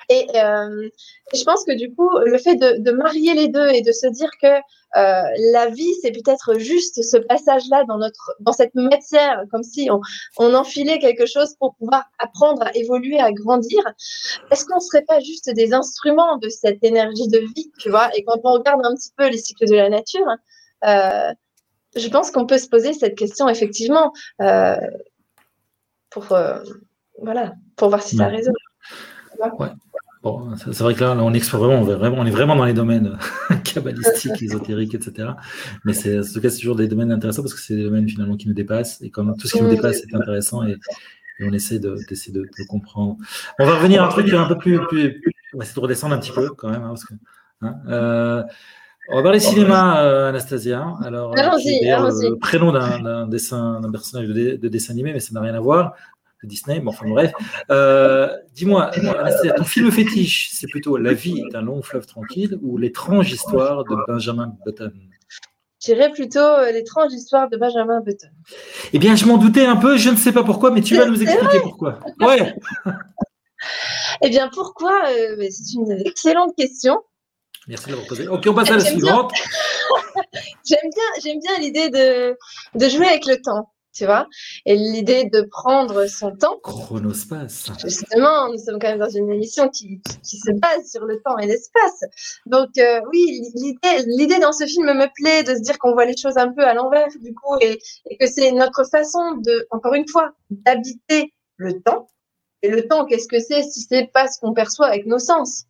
[0.10, 0.90] Et euh,
[1.34, 4.30] je pense que du coup, le fait de, marier les deux et de se dire
[4.42, 9.64] que euh, la vie, c'est peut-être juste ce passage-là dans notre, dans cette matière, comme
[9.64, 10.00] si on,
[10.38, 13.82] on, enfilait quelque chose pour pouvoir apprendre à évoluer, à grandir.
[14.50, 18.10] Est-ce qu'on serait pas juste des instruments de cette énergie de vie, tu vois?
[18.16, 20.28] Et quand on regarde un petit peu les cycles de la nature,
[20.86, 21.34] euh,
[21.98, 24.14] je pense qu'on peut se poser cette question effectivement
[26.10, 26.26] pour,
[27.22, 28.54] voilà, pour voir si ça résonne.
[29.40, 29.68] Ouais
[30.58, 33.18] c'est vrai que là, on explore vraiment, on, est vraiment dans les domaines
[33.64, 35.30] cabalistiques, ésotériques, etc.
[35.86, 38.08] Mais c'est, en tout cas, c'est toujours des domaines intéressants parce que c'est des domaines
[38.08, 39.02] finalement qui nous dépassent.
[39.02, 40.76] Et comme tout ce qui nous dépasse est intéressant et,
[41.40, 43.18] on essaie de, d'essayer de, comprendre.
[43.60, 44.80] On va revenir à un truc un peu plus,
[45.54, 46.82] on va essayer de redescendre un petit peu quand même.
[46.82, 47.14] Hein, parce que,
[47.62, 48.44] hein, euh,
[49.10, 50.96] on va parler cinéma, euh, Anastasia.
[51.04, 55.42] Alors, euh, le prénom d'un, dessin, d'un personnage de, de, dessin animé, mais ça n'a
[55.42, 55.94] rien à voir
[56.44, 57.32] de Disney, mais enfin bref.
[57.72, 58.92] Euh, dis-moi,
[59.56, 63.96] ton film fétiche, c'est plutôt La vie d'un long fleuve tranquille ou L'étrange histoire de
[64.08, 64.94] Benjamin Button?
[65.82, 68.30] Je dirais plutôt euh, L'étrange histoire de Benjamin Button.
[68.94, 71.06] Eh bien, je m'en doutais un peu, je ne sais pas pourquoi, mais tu vas
[71.06, 72.00] nous expliquer pourquoi.
[72.20, 72.56] Ouais.
[74.22, 77.02] eh bien, pourquoi euh, C'est une excellente question.
[77.68, 78.28] Merci de l'avoir posé.
[78.28, 79.32] Ok, on passe à la suivante.
[80.66, 80.90] j'aime
[81.24, 82.38] bien, bien l'idée de,
[82.76, 84.28] de jouer avec le temps tu vois.
[84.66, 86.60] Et l'idée de prendre son temps.
[86.64, 87.72] Chronospace.
[87.84, 91.38] Justement, nous sommes quand même dans une émission qui, qui, se base sur le temps
[91.38, 92.02] et l'espace.
[92.46, 96.16] Donc, euh, oui, l'idée dans ce film me plaît de se dire qu'on voit les
[96.16, 97.80] choses un peu à l'envers, du coup, et,
[98.10, 102.08] et que c'est notre façon de, encore une fois, d'habiter le temps.
[102.62, 105.66] Et le temps, qu'est-ce que c'est si c'est pas ce qu'on perçoit avec nos sens?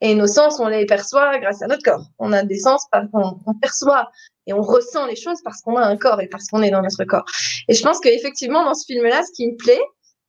[0.00, 2.06] Et nos sens, on les perçoit grâce à notre corps.
[2.18, 4.10] On a des sens, on, on perçoit
[4.46, 6.82] et on ressent les choses parce qu'on a un corps et parce qu'on est dans
[6.82, 7.26] notre corps.
[7.68, 9.82] Et je pense qu'effectivement, dans ce film-là, ce qui me plaît,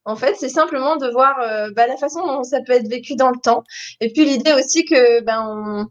[0.04, 3.14] en fait, c'est simplement de voir euh, bah, la façon dont ça peut être vécu
[3.14, 3.62] dans le temps.
[4.00, 5.88] Et puis l'idée aussi que, ben,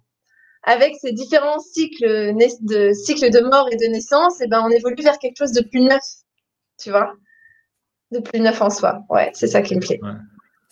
[0.64, 5.02] avec ces différents cycles de cycles de mort et de naissance, et ben, on évolue
[5.02, 6.04] vers quelque chose de plus neuf,
[6.78, 7.14] tu vois,
[8.12, 9.04] de plus neuf en soi.
[9.10, 10.00] Ouais, c'est ça qui me plaît.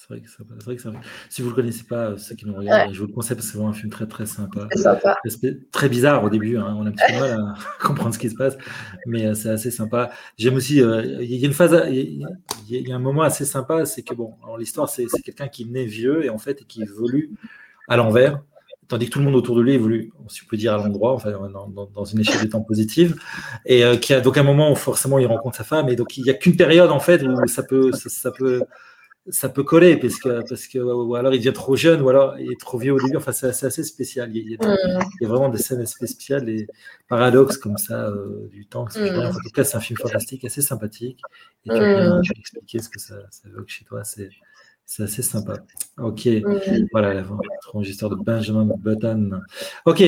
[0.09, 3.07] Vrai, que vrai, Si vous ne le connaissez pas, ceux qui nous regardent, je vous
[3.07, 4.67] le conseille parce que c'est vraiment un film très très sympa.
[5.71, 6.75] Très bizarre au début, hein.
[6.77, 7.53] on a un petit peu mal à
[7.85, 8.57] comprendre ce qui se passe,
[9.05, 10.11] mais euh, c'est assez sympa.
[10.37, 12.27] J'aime aussi, euh, il y a une phase, il
[12.67, 16.25] y, a un moment assez sympa, c'est que bon, l'histoire c'est quelqu'un qui naît vieux
[16.25, 17.31] et en fait qui évolue
[17.87, 18.41] à l'envers,
[18.87, 21.13] tandis que tout le monde autour de lui évolue, si on peut dire à l'endroit,
[21.13, 23.15] enfin, dans, une échelle de temps positive,
[23.65, 26.17] et euh, qui a donc un moment où forcément il rencontre sa femme, et donc
[26.17, 28.63] il n'y a qu'une période en fait où ça peut, ça peut
[29.31, 32.37] ça peut coller parce que, parce que ou alors il devient trop jeune ou alors
[32.39, 33.17] il est trop vieux au début.
[33.17, 34.35] Enfin, c'est assez spécial.
[34.35, 36.67] Il y, a, vraiment des scènes assez spéciales et
[37.07, 38.85] paradoxes comme ça euh, du temps.
[38.95, 39.19] Mm.
[39.19, 41.21] En tout cas, c'est un film fantastique, assez sympathique.
[41.65, 44.03] Et tu as bien expliqué ce que ça, ça évoque chez toi.
[44.03, 44.29] C'est
[44.89, 45.53] c'est assez sympa.
[45.99, 46.27] Ok,
[46.91, 47.23] voilà la
[47.81, 49.39] histoire de Benjamin Button.
[49.85, 50.03] Ok,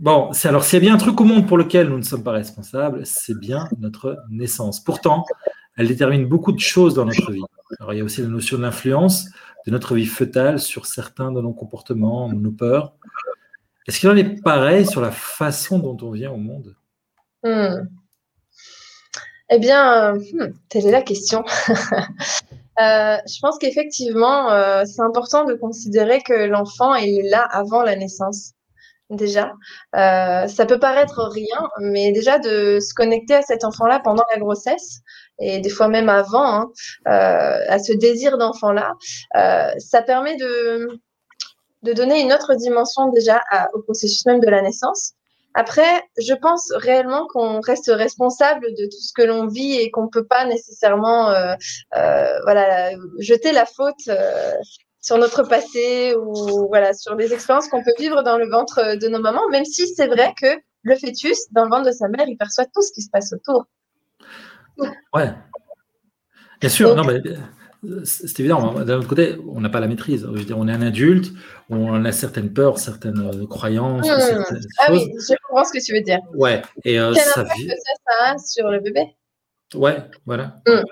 [0.00, 2.02] bon, c'est alors s'il y a bien un truc au monde pour lequel nous ne
[2.02, 4.82] sommes pas responsables, c'est bien notre naissance.
[4.82, 5.24] Pourtant,
[5.76, 7.44] elle détermine beaucoup de choses dans notre vie.
[7.80, 9.26] Alors, il y a aussi la notion de l'influence
[9.66, 12.94] de notre vie fœtale sur certains de nos comportements, nos peurs.
[13.86, 16.76] Est-ce qu'il en est pareil sur la façon dont on vient au monde?
[17.42, 17.86] Hmm.
[19.50, 21.44] Eh bien, hmm, telle est la question.
[22.80, 27.94] Euh, je pense qu'effectivement, euh, c'est important de considérer que l'enfant est là avant la
[27.94, 28.54] naissance.
[29.10, 29.52] déjà.
[29.94, 34.40] Euh, ça peut paraître rien, mais déjà de se connecter à cet enfant-là pendant la
[34.40, 35.02] grossesse
[35.38, 36.70] et des fois même avant, hein,
[37.08, 38.94] euh, à ce désir d'enfant-là,
[39.36, 40.88] euh, ça permet de,
[41.82, 43.40] de donner une autre dimension déjà
[43.72, 45.12] au processus même de la naissance.
[45.56, 50.04] Après, je pense réellement qu'on reste responsable de tout ce que l'on vit et qu'on
[50.04, 51.54] ne peut pas nécessairement euh,
[52.42, 54.10] voilà, jeter la faute
[55.00, 59.06] sur notre passé ou voilà, sur les expériences qu'on peut vivre dans le ventre de
[59.06, 60.48] nos mamans, même si c'est vrai que
[60.82, 63.32] le fœtus, dans le ventre de sa mère, il perçoit tout ce qui se passe
[63.32, 63.64] autour.
[65.12, 65.30] Ouais.
[66.60, 67.20] Bien sûr, non, mais
[68.04, 68.72] c'est évident.
[68.84, 70.22] D'un autre côté, on n'a pas la maîtrise.
[70.22, 71.32] Je veux dire, on est un adulte,
[71.70, 74.06] on a certaines peurs, certaines croyances.
[74.06, 74.56] Hmm.
[74.80, 76.20] ah oui, je comprends ce que tu veux dire.
[76.34, 76.62] Ouais.
[76.84, 79.14] Et euh, Quel ça, impact ça, a sur le bébé?
[79.74, 80.60] Ouais, voilà.
[80.66, 80.82] Hmm.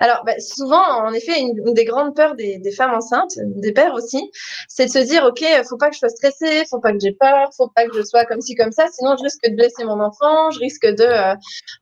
[0.00, 4.30] Alors, bah, souvent, en effet, une, des grandes peurs des, femmes enceintes, des pères aussi,
[4.68, 7.12] c'est de se dire, OK, faut pas que je sois stressée, faut pas que j'ai
[7.12, 9.84] peur, faut pas que je sois comme ci, comme ça, sinon je risque de blesser
[9.84, 11.34] mon enfant, je risque de, euh,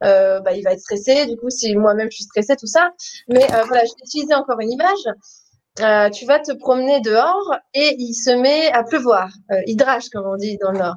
[0.04, 2.90] euh, bah, il va être stressé, du coup, si moi-même je suis stressée, tout ça.
[3.28, 6.12] Mais euh, voilà, je vais utiliser encore une image.
[6.12, 9.30] tu vas te promener dehors et il se met à pleuvoir,
[9.68, 10.96] drache comme on dit dans le nord.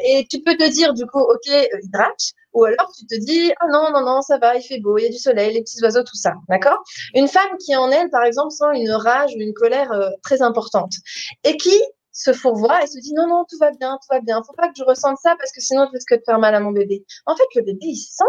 [0.00, 3.52] et tu peux te dire du coup, ok, il drache, ou alors tu te dis,
[3.60, 5.60] ah non, non, non, ça va, il fait beau, il y a du soleil, les
[5.60, 6.32] petits oiseaux, tout ça.
[6.48, 6.78] D'accord?
[7.14, 10.40] Une femme qui en elle, par exemple, sent une rage ou une colère euh, très
[10.40, 10.94] importante
[11.44, 11.78] et qui
[12.12, 14.42] se fourvoie et se dit non, non, tout va bien, tout va bien.
[14.42, 16.60] Faut pas que je ressente ça parce que sinon je risque de faire mal à
[16.60, 17.04] mon bébé.
[17.26, 18.24] En fait, le bébé, il sent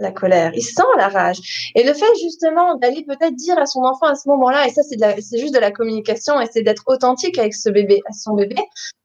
[0.00, 1.70] la colère, il sent la rage.
[1.76, 4.82] Et le fait justement d'aller peut-être dire à son enfant à ce moment-là, et ça
[4.82, 8.56] c'est juste de la communication, et c'est d'être authentique avec ce bébé, à son bébé,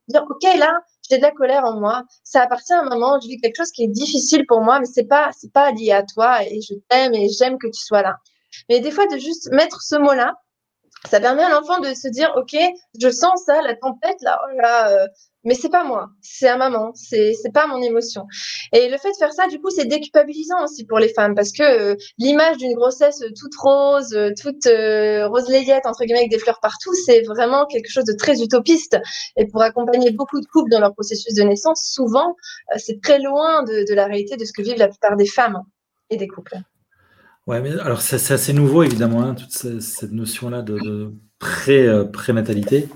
[0.08, 0.72] dire ok là,
[1.10, 2.04] j'ai de la colère en moi.
[2.24, 4.86] Ça appartient à un moment, je vis quelque chose qui est difficile pour moi, mais
[4.86, 8.02] c'est pas, c'est pas lié à toi et je t'aime et j'aime que tu sois
[8.02, 8.18] là.
[8.70, 10.34] Mais des fois, de juste mettre ce mot-là,
[11.10, 12.56] ça permet à l'enfant de se dire, OK,
[13.00, 15.08] je sens ça, la tempête, là, oh là, euh,
[15.44, 18.26] mais c'est pas moi, c'est à maman, c'est c'est pas mon émotion.
[18.72, 21.52] Et le fait de faire ça, du coup, c'est déculpabilisant aussi pour les femmes parce
[21.52, 25.44] que euh, l'image d'une grossesse toute rose, euh, toute euh, rose
[25.86, 28.98] entre guillemets avec des fleurs partout, c'est vraiment quelque chose de très utopiste.
[29.36, 32.36] Et pour accompagner beaucoup de couples dans leur processus de naissance, souvent,
[32.78, 35.62] c'est très loin de, la réalité de ce que vivent la plupart des femmes
[36.10, 36.56] et des couples.
[37.48, 42.88] Ouais, mais alors c'est assez nouveau évidemment, hein, toute cette notion-là de, de pré, prénatalité.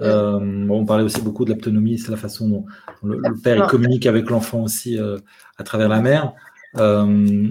[0.00, 2.64] Euh, on parlait aussi beaucoup de l'autonomie, c'est la façon dont,
[3.02, 5.18] le, père communique avec l'enfant aussi euh,
[5.58, 6.32] à travers la mère.
[6.78, 7.50] Euh,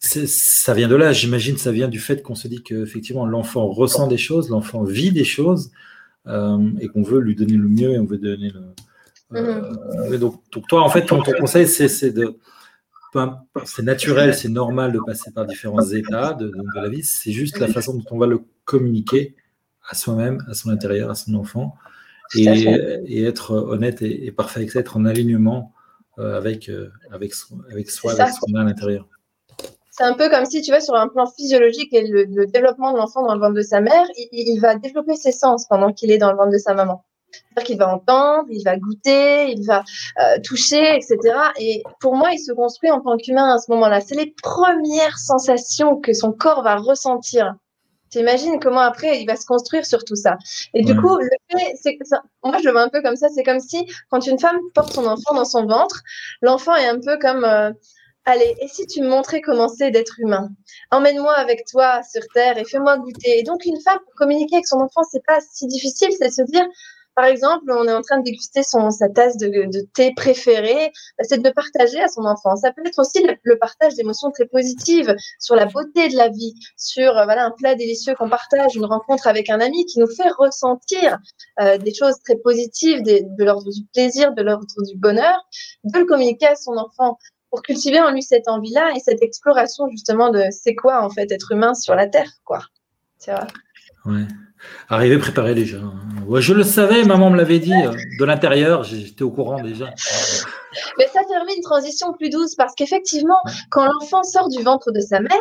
[0.00, 4.06] ça vient de là, j'imagine, ça vient du fait qu'on se dit qu'effectivement l'enfant ressent
[4.06, 5.70] des choses, l'enfant vit des choses
[6.26, 8.60] et qu'on veut lui donner le mieux et on veut donner le.
[9.32, 10.18] Mm-hmm.
[10.18, 12.36] donc, toi, en fait, ton, conseil, c'est de
[13.64, 17.02] c'est naturel, c'est normal de passer par différents états de, de la vie.
[17.02, 19.34] C'est juste la façon dont on va le communiquer
[19.92, 21.74] à soi-même, à son intérieur, à son enfant,
[22.34, 25.74] et, être honnête et, parfait avec ça, être en alignement
[26.18, 27.34] euh, avec, euh, avec,
[27.70, 29.06] avec soi, avec ce qu'on a à l'intérieur.
[29.90, 32.96] C'est un peu comme si, tu vois, sur un plan physiologique et le, développement de
[32.96, 36.16] l'enfant dans le ventre de sa mère, il, va développer ses sens pendant qu'il est
[36.16, 37.04] dans le ventre de sa maman.
[37.30, 39.84] C'est-à-dire qu'il va entendre, il va goûter, il va
[40.20, 41.18] euh, toucher, etc.
[41.58, 44.00] Et pour moi, il se construit en tant qu'humain à ce moment-là.
[44.00, 47.54] C'est les premières sensations que son corps va ressentir
[48.12, 50.36] T'imagines comment après il va se construire sur tout ça.
[50.74, 51.98] Et du coup, le fait, c'est
[52.44, 54.92] moi je le vois un peu comme ça, c'est comme si quand une femme porte
[54.92, 56.02] son enfant dans son ventre,
[56.42, 57.72] l'enfant est un peu comme euh,
[58.24, 60.50] Allez, et si tu me montrais comment c'est d'être humain?
[60.92, 63.40] Emmène-moi avec toi sur Terre et fais-moi goûter.
[63.40, 66.42] Et donc, une femme, pour communiquer avec son enfant, c'est pas si difficile, c'est se
[66.42, 66.64] dire
[67.14, 71.24] par exemple, on est en train de déguster son, sa tasse de, thé préférée, bah,
[71.28, 72.56] c'est de le partager à son enfant.
[72.56, 76.54] Ça peut être aussi le, partage d'émotions très positives sur la beauté de la vie,
[76.76, 80.06] sur euh, voilà un plat délicieux qu'on partage, une rencontre avec un ami qui nous
[80.06, 81.18] fait ressentir
[81.60, 85.38] euh, des choses très positives, de l'ordre du plaisir, de l'ordre du bonheur,
[85.84, 87.18] de le communiquer à son enfant
[87.50, 91.30] pour cultiver en lui cette envie-là et cette exploration justement de c'est quoi en fait
[91.30, 92.62] être humain sur la terre, quoi.
[93.18, 93.46] C'est vrai.
[94.06, 94.26] Ouais.
[94.88, 95.78] Arrivé préparé déjà.
[96.26, 99.90] Ouais, je le savais, maman me l'avait dit euh, de l'intérieur, j'étais au courant déjà.
[100.98, 103.40] Mais ça permet une transition plus douce parce qu'effectivement,
[103.70, 105.40] quand l'enfant sort du ventre de sa mère,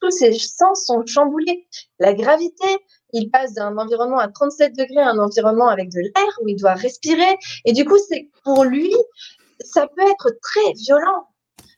[0.00, 1.66] tous ses, sens sont chamboulés.
[1.98, 2.66] La gravité,
[3.12, 6.56] il passe d'un environnement à 37 degrés à un environnement avec de l'air où il
[6.56, 7.38] doit respirer.
[7.64, 8.92] Et du coup, c'est pour lui,
[9.60, 11.28] ça peut être très violent.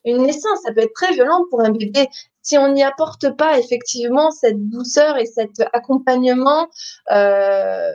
[0.05, 2.09] Une naissance, ça peut être très violent pour un bébé
[2.45, 6.69] si on n'y apporte pas effectivement cette douceur et cet accompagnement
[7.11, 7.91] euh,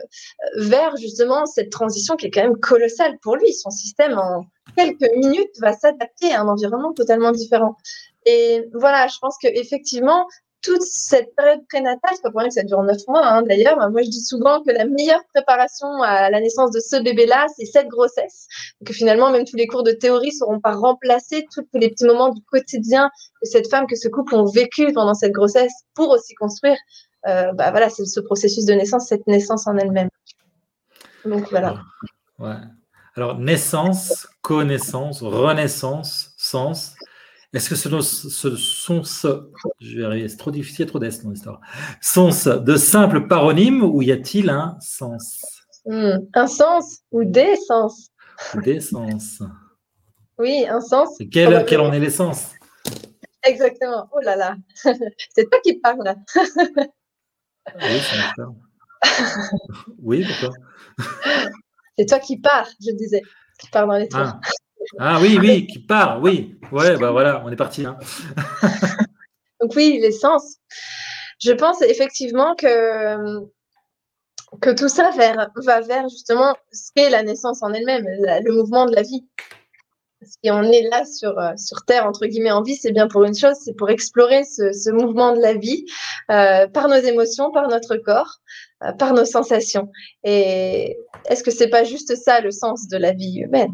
[0.58, 4.44] vers justement cette transition qui est quand même colossale pour lui, son système en
[4.76, 7.76] quelques minutes va s'adapter à un environnement totalement différent.
[8.26, 10.26] Et voilà, je pense qu'effectivement,
[10.62, 13.76] toute cette période prénatale, c'est pas pour rien que ça dure neuf mois hein, d'ailleurs.
[13.90, 17.64] Moi, je dis souvent que la meilleure préparation à la naissance de ce bébé-là, c'est
[17.64, 18.46] cette grossesse.
[18.84, 22.30] Que finalement, même tous les cours de théorie seront pas remplacés, tous les petits moments
[22.30, 26.34] du quotidien que cette femme, que ce couple ont vécu pendant cette grossesse pour aussi
[26.34, 26.76] construire.
[27.26, 30.08] Euh, bah voilà, c'est ce processus de naissance, cette naissance en elle-même.
[31.24, 31.80] Donc voilà.
[32.38, 32.56] Ouais.
[33.16, 36.94] Alors, naissance, connaissance, renaissance, sens.
[37.52, 37.88] Est-ce que ce,
[38.56, 41.60] sont ce, je vais arriver, c'est trop difficile, trop d'est dans l'histoire,
[42.00, 45.40] sont ce de simples paronymes ou y a-t-il un sens?
[45.84, 48.10] Hmm, Un sens ou des sens?
[48.62, 49.42] Des sens.
[50.38, 51.18] Oui, un sens.
[51.30, 52.52] quel, en est l'essence
[53.42, 54.08] Exactement.
[54.12, 56.14] Oh là là, c'est toi qui parles là.
[57.74, 58.42] oui, c'est
[59.98, 60.56] Oui, pourquoi
[61.98, 63.22] C'est toi qui pars, je disais,
[63.58, 64.38] qui pars dans les trains.
[64.42, 64.50] Ah.
[64.98, 66.56] Ah oui, oui, qui part, oui.
[66.72, 67.86] Ouais, bah voilà, on est parti.
[67.86, 67.96] Hein.
[69.60, 70.56] Donc oui, l'essence.
[71.40, 73.40] Je pense effectivement que,
[74.76, 79.02] tout ça va vers justement ce qu'est la naissance en elle-même, le mouvement de la
[79.02, 79.26] vie.
[80.22, 83.34] Si on est là sur, sur Terre, entre guillemets, en vie, c'est bien pour une
[83.34, 85.86] chose, c'est pour explorer ce, mouvement de la vie
[86.30, 88.40] euh, par nos émotions, par notre corps,
[88.82, 89.90] euh, par nos sensations.
[90.22, 93.72] Et est-ce que c'est pas juste ça le sens de la vie humaine?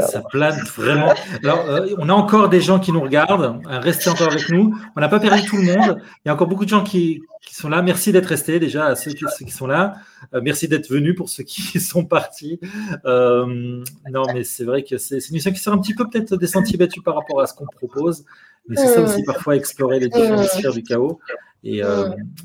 [0.00, 1.12] Ça plane vraiment.
[1.42, 3.60] Alors, euh, on a encore des gens qui nous regardent.
[3.66, 4.76] Euh, restez encore avec nous.
[4.96, 6.00] On n'a pas perdu tout le monde.
[6.24, 7.82] Il y a encore beaucoup de gens qui, sont là.
[7.82, 9.94] Merci d'être restés déjà à ceux qui, sont là.
[10.34, 12.60] Euh, merci d'être venus pour ceux qui sont partis.
[13.04, 16.46] non, mais c'est vrai que c'est une mission qui sort un petit peu peut-être des
[16.46, 18.24] sentiers battus par rapport à ce qu'on propose.
[18.68, 21.20] Mais c'est ça aussi parfois explorer les différentes sphères du chaos.
[21.62, 21.82] Et,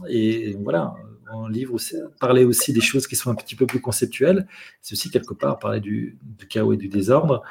[0.07, 0.93] et voilà
[1.33, 1.77] en livre,
[2.19, 4.47] parler aussi des choses qui sont un petit peu plus conceptuelles.
[4.81, 6.17] C'est aussi quelque part parler du,
[6.49, 7.41] chaos et du désordre.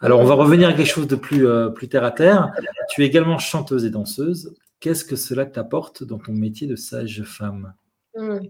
[0.00, 2.52] Alors, on va revenir à quelque chose de plus, euh, plus terre à terre.
[2.90, 4.54] Tu es également chanteuse et danseuse.
[4.80, 7.74] Qu'est-ce que cela t'apporte dans ton métier de sage-femme
[8.14, 8.40] hmm.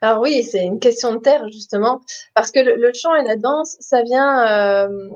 [0.00, 2.02] Alors oui, c'est une question de terre justement,
[2.34, 5.08] parce que le, chant et la danse, ça vient euh,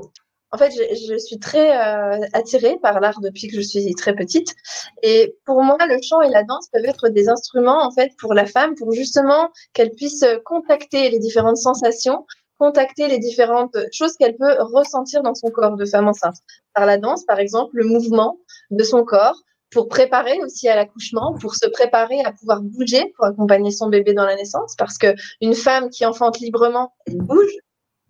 [0.53, 4.55] en fait, je, suis très euh, attirée par l'art depuis que je suis très petite.
[5.03, 8.33] Et pour moi, le chant et la danse peuvent être des instruments, en fait, pour
[8.33, 12.25] la femme, pour justement qu'elle puisse contacter les différentes sensations,
[12.59, 16.37] contacter les différentes choses qu'elle peut ressentir dans son corps de femme enceinte.
[16.75, 18.39] Par la danse, par exemple, le mouvement
[18.71, 19.37] de son corps,
[19.71, 24.15] pour préparer aussi à l'accouchement, pour se préparer à pouvoir bouger, pour accompagner son bébé
[24.15, 27.53] dans la naissance, parce que une femme qui enfante librement, elle bouge,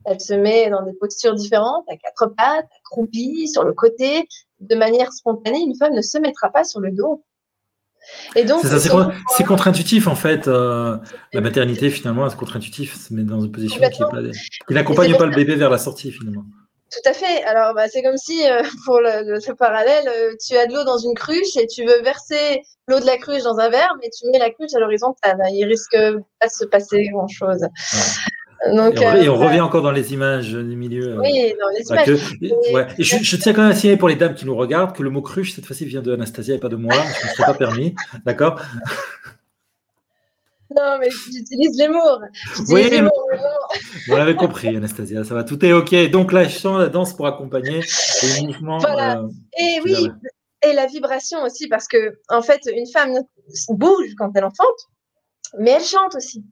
[0.07, 4.28] elle se met dans des postures différentes, à quatre pattes, accroupie, sur le côté,
[4.61, 5.61] de manière spontanée.
[5.61, 7.24] Une femme ne se mettra pas sur le dos.
[8.36, 10.46] Et donc, c'est, contre-intuitif en fait.
[10.46, 10.96] Euh,
[11.32, 14.02] la maternité finalement, c'est contre-intuitif, se met dans une position qui,
[14.72, 16.44] n'accompagne pas le bébé vers la sortie finalement.
[16.92, 17.42] Tout à fait.
[17.42, 20.98] Alors, bah, c'est comme si, euh, pour le, parallèle, euh, tu as de l'eau dans
[20.98, 24.30] une cruche et tu veux verser l'eau de la cruche dans un verre, mais tu
[24.30, 25.36] mets la cruche à l'horizontale.
[25.50, 25.98] Il risque
[26.40, 27.66] pas de se passer grand-chose
[28.64, 31.18] et, on, euh, revient encore dans les images du milieu.
[31.18, 32.94] Oui, dans les images.
[32.98, 35.22] je, tiens quand même à signaler pour les dames qui nous regardent que le mot
[35.22, 36.94] cruche, cette fois-ci, vient de Anastasia et pas de moi.
[36.94, 37.94] Je ne me suis pas permis.
[38.24, 38.61] D'accord?
[40.76, 42.18] Non, mais j'utilise les mots.
[42.70, 43.11] Oui, les mots,
[44.09, 45.22] vous l'avez compris, Anastasia.
[45.22, 45.94] Ça va, tout est OK.
[46.11, 47.80] Donc, la chant, la danse pour accompagner
[48.22, 48.78] les mouvements.
[48.78, 49.20] Voilà.
[49.20, 49.28] Euh,
[49.59, 50.11] et oui,
[50.68, 53.14] et la vibration aussi, parce que, en fait, une femme
[53.70, 54.88] bouge quand elle enfante
[55.59, 56.44] mais elle chante aussi.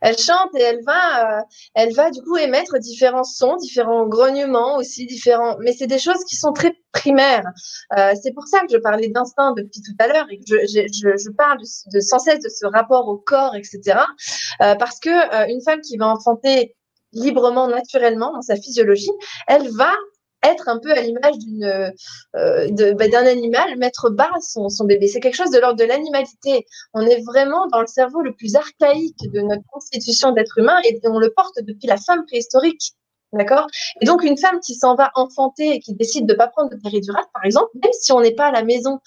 [0.00, 1.42] Elle chante et elle va, euh,
[1.74, 5.56] elle va du coup émettre différents sons, différents grognements aussi, différents.
[5.60, 7.44] Mais c'est des choses qui sont très primaires.
[7.96, 10.66] Euh, c'est pour ça que je parlais d'instinct depuis tout à l'heure et que je,
[10.66, 14.00] je, je parle de, sans cesse de ce rapport au corps, etc.
[14.60, 16.76] Euh, parce que une femme qui va enfanter
[17.12, 19.10] librement, naturellement, dans sa physiologie,
[19.48, 19.92] elle va
[20.42, 25.08] être un peu à l'image d'une euh, bah, d'un animal, mettre bas son, son bébé.
[25.08, 26.66] C'est quelque chose de l'ordre de l'animalité.
[26.94, 31.00] On est vraiment dans le cerveau le plus archaïque de notre constitution d'être humain et
[31.04, 32.94] on le porte depuis la femme préhistorique.
[33.32, 33.68] D'accord?
[34.00, 36.68] Et donc, une femme qui s'en va enfanter et qui décide de ne pas prendre
[36.68, 38.98] de péridurale, par exemple, même si on n'est pas à la maison,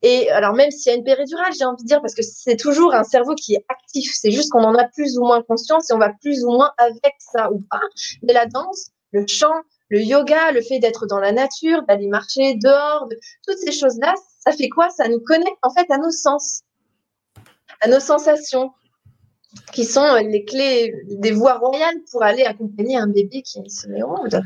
[0.00, 2.56] et alors même s'il y a une péridurale, j'ai envie de dire, parce que c'est
[2.56, 5.90] toujours un cerveau qui est actif, c'est juste qu'on en a plus ou moins conscience
[5.90, 7.82] et on va plus ou moins avec ça ou pas.
[8.22, 9.52] Mais la danse, le chant,
[9.88, 13.08] le yoga, le fait d'être dans la nature, d'aller marcher dehors,
[13.46, 14.14] toutes ces choses-là,
[14.44, 14.90] ça fait quoi?
[14.90, 16.62] Ça nous connecte en fait à nos sens,
[17.80, 18.72] à nos sensations,
[19.72, 24.42] qui sont les clés des voies royales pour aller accompagner un bébé qui se monde.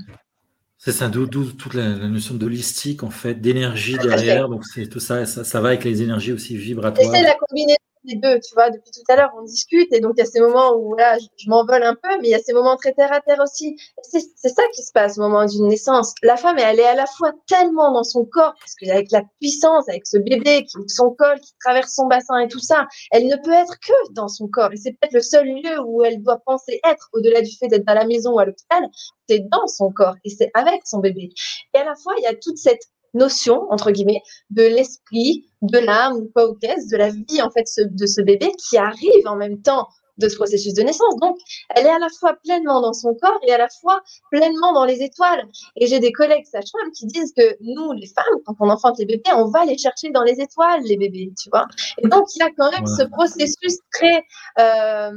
[0.78, 4.48] C'est ça, d'où toute la, notion d'holistique, en fait, d'énergie derrière.
[4.48, 7.12] Donc, c'est tout ça, ça, va avec les énergies aussi vibratoires.
[7.12, 8.70] c'est la combinaison les deux, tu vois.
[8.70, 11.18] Depuis tout à l'heure, on discute et donc il y a ces moments où là,
[11.18, 13.76] je, m'envole un peu, mais il y a ces moments très terre à terre aussi.
[14.02, 16.14] C'est ça qui se passe au moment d'une naissance.
[16.22, 19.88] La femme, elle est à la fois tellement dans son corps, parce qu'avec la puissance,
[19.88, 23.36] avec ce bébé qui son col, qui traverse son bassin et tout ça, elle ne
[23.36, 24.72] peut être que dans son corps.
[24.72, 27.88] Et c'est peut-être le seul lieu où elle doit penser être, au-delà du fait d'être
[27.88, 28.88] à la maison ou à l'hôpital,
[29.28, 31.30] c'est dans son corps et c'est avec son bébé.
[31.74, 32.82] Et à la fois, il y a toute cette
[33.14, 38.06] notion, entre guillemets, de l'esprit, de l'âme, ou pas de la vie, en fait, de
[38.06, 39.88] ce bébé qui arrive en même temps
[40.18, 41.16] de ce processus de naissance.
[41.20, 41.38] Donc,
[41.74, 44.84] elle est à la fois pleinement dans son corps et à la fois pleinement dans
[44.84, 45.46] les étoiles.
[45.76, 49.06] Et j'ai des collègues sages-femmes qui disent que nous, les femmes, quand on enfante les
[49.06, 51.66] bébés, on va les chercher dans les étoiles, les bébés, tu vois.
[51.98, 54.24] Et donc, il y a quand même ce processus très,
[54.58, 55.12] euh,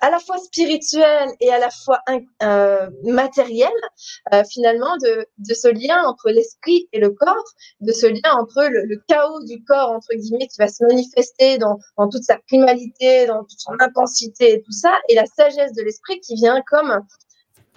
[0.00, 2.00] à la fois spirituel et à la fois
[2.42, 3.70] euh, matériel,
[4.32, 7.44] euh, finalement, de, de, ce lien entre l'esprit et le corps,
[7.80, 11.78] de ce lien entre le, chaos du corps, entre guillemets, qui va se manifester dans,
[11.96, 15.82] dans toute sa primalité, dans toute son intensité et tout ça, et la sagesse de
[15.82, 17.00] l'esprit qui vient comme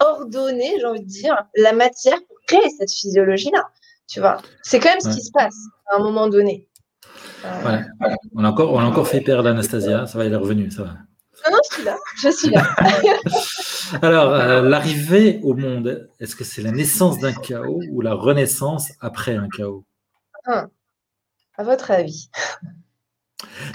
[0.00, 3.68] ordonner, j'ai envie de dire, la matière pour créer cette physiologie-là.
[4.08, 5.56] Tu vois, c'est quand même ce qui se passe
[5.92, 6.66] à un moment donné.
[7.44, 7.78] Euh,
[8.34, 10.82] on, a encore, on a encore fait perdre Anastasia, ça va, elle est revenue, ça
[10.82, 10.90] va.
[11.46, 12.62] Non, non, je suis là, je suis là.
[14.02, 18.92] Alors, euh, l'arrivée au monde, est-ce que c'est la naissance d'un chaos ou la renaissance
[19.00, 19.84] après un chaos?
[20.44, 20.66] Ah,
[21.56, 22.30] À votre avis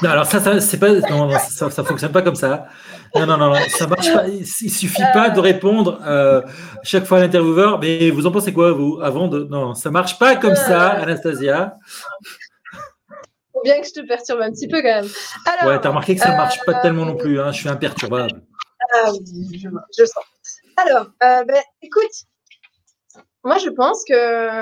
[0.01, 2.67] non, alors ça, ça c'est pas, non, ça, ça, fonctionne pas comme ça.
[3.15, 4.27] Non, non, non, ça marche pas.
[4.27, 6.41] Il, suffit pas de répondre euh,
[6.83, 7.79] chaque fois à l'intervieweur.
[7.79, 11.77] Mais vous en pensez quoi, vous, avant de Non, ça marche pas comme ça, Anastasia.
[13.53, 15.07] Faut bien que je te perturbe un petit peu quand même.
[15.45, 17.39] Alors, ouais, t'as remarqué que ça marche pas tellement non plus.
[17.39, 18.41] Hein, je suis imperturbable.
[18.93, 20.23] Ah oui, je, je sens.
[20.77, 22.11] Alors, euh, ben, écoute,
[23.43, 24.61] moi je pense que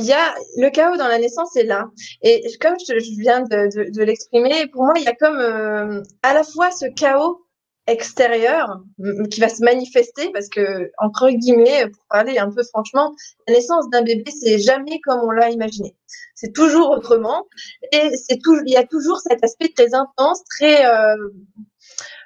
[0.00, 1.90] il y a le chaos dans la naissance est là.
[2.22, 6.42] Et comme je, viens de, l'exprimer, pour moi, il y a comme euh, à la
[6.42, 7.42] fois ce chaos
[7.86, 8.82] extérieur
[9.30, 13.14] qui va se manifester parce que entre guillemets pour parler un peu franchement
[13.48, 15.96] la naissance d'un bébé c'est jamais comme on l'a imaginé
[16.36, 17.46] c'est toujours autrement
[17.90, 21.16] et il y a toujours cet aspect très intense très euh,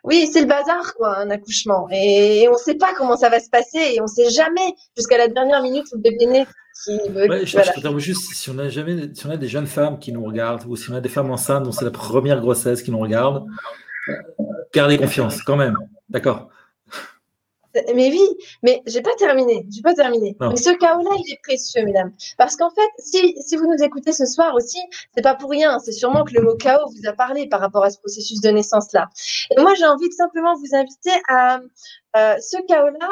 [0.05, 1.89] oui, c'est le bazar, quoi, un accouchement.
[1.91, 3.79] Et on ne sait pas comment ça va se passer.
[3.79, 8.35] Et on ne sait jamais, jusqu'à la dernière minute où le bébé naît, je, juste
[8.35, 10.91] si on a jamais, si on a des jeunes femmes qui nous regardent ou si
[10.91, 13.47] on a des femmes enceintes dont c'est la première grossesse qui nous regardent,
[14.75, 15.77] gardez confiance quand même,
[16.09, 16.49] d'accord.
[17.95, 18.23] Mais oui,
[18.63, 20.37] mais j'ai pas terminé, j'ai pas terminé.
[20.41, 24.13] Mais ce chaos-là, il est précieux, mesdames, parce qu'en fait, si, si vous nous écoutez
[24.13, 24.79] ce soir aussi,
[25.15, 25.81] c'est pas pour rien.
[25.81, 28.51] C'est sûrement que le mot chaos vous a parlé par rapport à ce processus de
[28.51, 29.09] naissance-là.
[29.51, 31.61] Et moi, j'ai envie de simplement vous inviter à
[32.17, 33.09] euh, ce chaos-là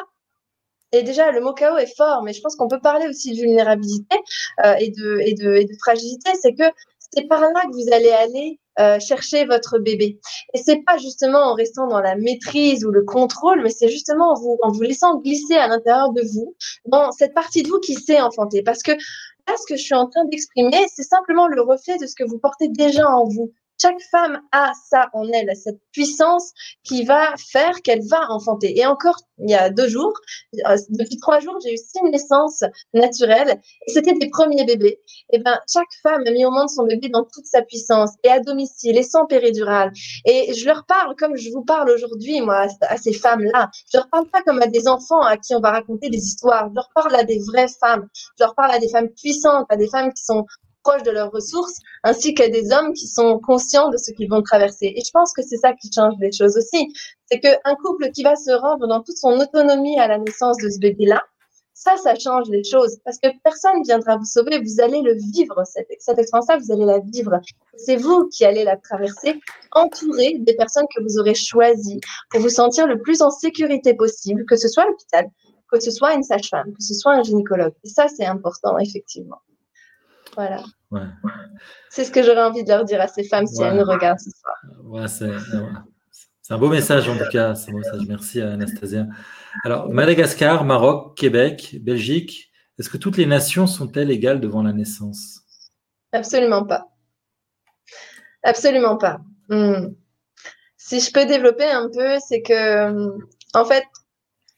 [0.93, 3.41] et déjà, le mot chaos est fort, mais je pense qu'on peut parler aussi de
[3.41, 4.17] vulnérabilité
[4.65, 6.31] euh, et, de, fragilité.
[6.41, 6.65] C'est que
[6.99, 10.19] c'est par là que vous allez aller euh, chercher votre bébé.
[10.53, 14.33] Et c'est pas justement en restant dans la maîtrise ou le contrôle, mais c'est justement
[14.33, 16.55] en vous, en vous laissant glisser à l'intérieur de vous,
[16.87, 18.63] dans cette partie de vous qui sait enfanter.
[18.63, 22.07] Parce que là, ce que je suis en train d'exprimer, c'est simplement le reflet de
[22.07, 23.53] ce que vous portez déjà en vous
[23.83, 26.53] chaque femme a ça en elle, cette puissance
[26.85, 28.79] qui va faire qu'elle va enfanter.
[28.79, 30.13] Et encore, il y a deux jours,
[30.69, 32.63] euh, depuis trois jours, j'ai eu six naissances
[32.95, 35.01] naturelles c'était des premiers bébés.
[35.33, 38.29] Et ben, chaque femme a mis au monde son bébé dans toute sa puissance et
[38.29, 39.93] à domicile et sans péridurale.
[40.25, 43.71] Et je leur parle comme je vous parle aujourd'hui, moi, à ces femmes-là.
[43.93, 46.69] Je leur parle pas comme à des enfants à qui on va raconter des histoires.
[46.71, 48.09] Je leur parle à des vraies femmes.
[48.39, 50.47] Je leur parle à des femmes puissantes, à des femmes qui sont
[50.83, 54.43] proches de leurs ressources, ainsi qu'à des hommes qui sont conscients de ce qu'ils vont
[54.43, 54.93] traverser.
[54.97, 56.93] Et je pense que c'est ça qui change les choses aussi.
[57.31, 60.69] C'est qu'un couple qui va se rendre dans toute son autonomie à la naissance de
[60.69, 61.23] ce bébé-là,
[61.83, 62.99] ça, ça change les choses.
[63.05, 64.61] Parce que personne ne viendra vous sauver.
[64.61, 67.41] Vous allez le vivre, cette, cette expérience-là, vous allez la vivre.
[67.77, 69.41] C'est vous qui allez la traverser,
[69.73, 74.45] entouré des personnes que vous aurez choisies pour vous sentir le plus en sécurité possible,
[74.47, 75.29] que ce soit l'hôpital,
[75.71, 77.75] que ce soit une sage-femme, que ce soit un gynécologue.
[77.85, 79.39] Et ça, c'est important, effectivement.
[80.37, 80.63] Voilà.
[81.91, 84.21] C'est ce que j'aurais envie de leur dire à ces femmes si elles nous regardent
[84.21, 85.09] ce soir.
[86.43, 87.55] c'est un beau message en tout cas.
[87.55, 88.03] C'est un message.
[88.09, 89.07] Merci à Anastasia.
[89.65, 95.41] Alors, Madagascar, Maroc, Québec, Belgique, est-ce que toutes les nations sont-elles égales devant la naissance?
[96.13, 96.89] Absolument pas.
[98.43, 99.21] Absolument pas.
[99.49, 99.89] Hmm.
[100.77, 103.19] Si je peux développer un peu, c'est que, hmm,
[103.55, 103.85] en fait,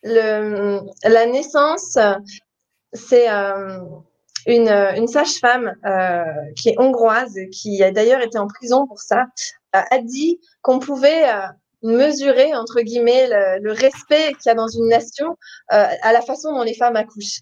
[0.02, 1.98] le, la naissance,
[2.92, 3.30] c'est.
[3.30, 3.80] Euh,
[4.46, 6.24] une, euh, une sage-femme euh,
[6.56, 9.26] qui est hongroise, qui a d'ailleurs été en prison pour ça,
[9.74, 11.24] euh, a dit qu'on pouvait
[11.82, 15.36] mesurer, entre guillemets, le, respect qu'il y a dans une nation
[15.68, 17.40] à la façon dont les femmes accouchent.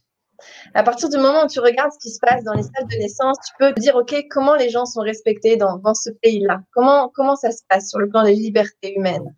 [0.75, 2.97] À partir du moment où tu regardes ce qui se passe dans les salles de
[2.97, 6.63] naissance, tu peux dire, OK, comment les gens sont respectés dans, ce pays-là?
[6.73, 9.33] Comment, comment ça se passe sur le plan des libertés humaines?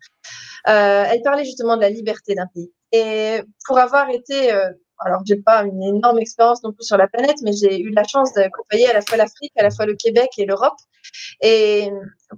[0.65, 2.71] Elle parlait justement de la liberté d'un pays.
[2.91, 4.51] Et pour avoir été
[4.99, 8.03] alors j'ai pas une énorme expérience non plus sur la planète, mais j'ai eu la
[8.03, 10.77] chance d'accompagner à la fois l'Afrique, à la fois le Québec et l'Europe.
[11.41, 11.89] Et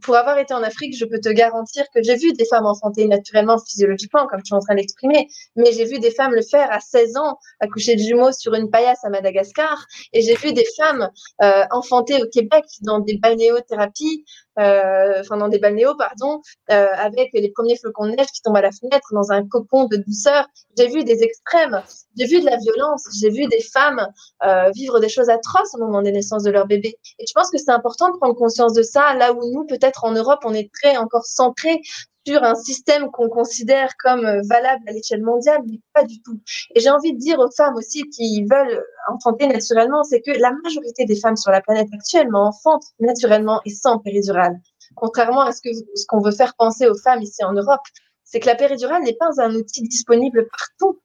[0.02, 3.08] pour avoir été en Afrique, je peux te garantir que j'ai vu des femmes enfanter
[3.08, 6.72] naturellement, physiologiquement, comme je suis en train d'exprimer, mais j'ai vu des femmes le faire
[6.72, 10.66] à 16 ans, accoucher de jumeaux sur une paillasse à Madagascar, et j'ai vu des
[10.78, 11.10] femmes
[11.42, 14.26] euh, enfanter au Québec dans des balnéothérapies,
[14.60, 18.58] euh, enfin dans des balnéos, pardon, euh, avec les premiers flocons de neige qui tombent
[18.58, 20.48] à la fenêtre dans un cocon de douceur.
[20.78, 21.82] J'ai vu des extrêmes,
[22.18, 24.08] j'ai vu de la violence, j'ai vu des femmes
[24.44, 26.98] euh, vivre des choses atroces au moment des naissances de leur bébé.
[27.20, 30.04] Et je pense que c'est important de prendre conscience de ça, là où nous, peut-être
[30.04, 31.82] en Europe, on est très encore centré
[32.28, 36.40] sur un système qu'on considère comme euh, valable à l'échelle mondiale, mais pas du tout.
[36.76, 40.52] Et j'ai envie de dire aux femmes aussi qui veulent enfanter naturellement, c'est que la
[40.64, 44.60] majorité des femmes sur la planète actuellement enfantent naturellement et sans péridurale.
[44.96, 47.82] Contrairement à ce que ce qu'on veut faire penser aux femmes ici en Europe,
[48.26, 51.00] c'est que la péridurale n'est pas un outil disponible partout.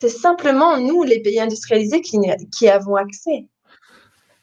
[0.00, 2.18] C'est simplement nous, les pays industrialisés, qui,
[2.56, 3.48] qui avons accès.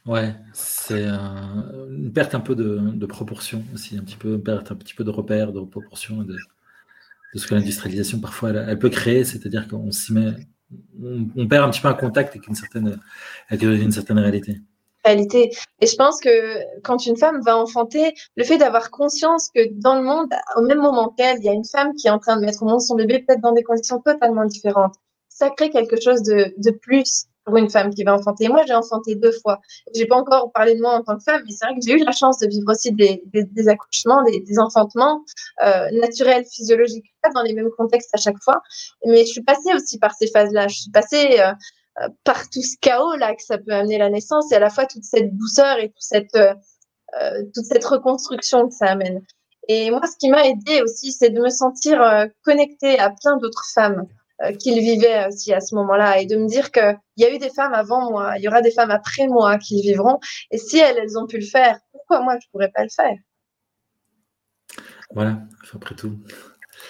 [0.05, 4.93] Ouais, c'est une perte un peu de, proportion aussi, un petit peu, perte un petit
[4.93, 6.35] peu de repère, de proportion de,
[7.33, 10.33] de ce que l'industrialisation parfois elle, peut créer, c'est-à-dire qu'on s'y met,
[11.01, 12.99] on, perd un petit peu un contact avec une certaine,
[13.49, 14.61] avec une certaine réalité.
[15.03, 15.51] Réalité.
[15.81, 19.95] Et je pense que quand une femme va enfanter, le fait d'avoir conscience que dans
[19.95, 22.37] le monde, au même moment qu'elle, il y a une femme qui est en train
[22.37, 24.95] de mettre au monde son bébé, peut-être dans des conditions totalement différentes,
[25.29, 28.47] ça crée quelque chose de, de plus pour une femme qui va enfanter.
[28.49, 29.59] Moi, j'ai enfanté deux fois.
[29.93, 31.93] J'ai pas encore parlé de moi en tant que femme, mais c'est vrai que j'ai
[31.93, 35.23] eu la chance de vivre aussi des, des, accouchements, des, des enfantements
[35.63, 38.61] euh, naturels, physiologiques, dans les mêmes contextes à chaque fois.
[39.05, 40.67] Mais je suis passée aussi par ces phases-là.
[40.67, 41.53] Je suis passée euh,
[42.01, 44.69] euh, par tout ce chaos là que ça peut amener la naissance et à la
[44.69, 46.53] fois toute cette douceur et toute cette euh,
[47.21, 49.21] euh toute cette reconstruction que ça amène.
[49.67, 51.99] Et moi, ce qui m'a aidée aussi, c'est de me sentir
[52.43, 54.24] connectée à plein d'autres femmes euh,
[54.59, 57.49] qu'il vivait aussi à ce moment-là et de me dire qu'il y a eu des
[57.49, 60.19] femmes avant moi, il y aura des femmes après moi qui vivront.
[60.51, 62.89] Et si elles, elles ont pu le faire, pourquoi moi, je ne pourrais pas le
[62.89, 63.15] faire?
[65.13, 65.39] Voilà,
[65.73, 66.17] après tout.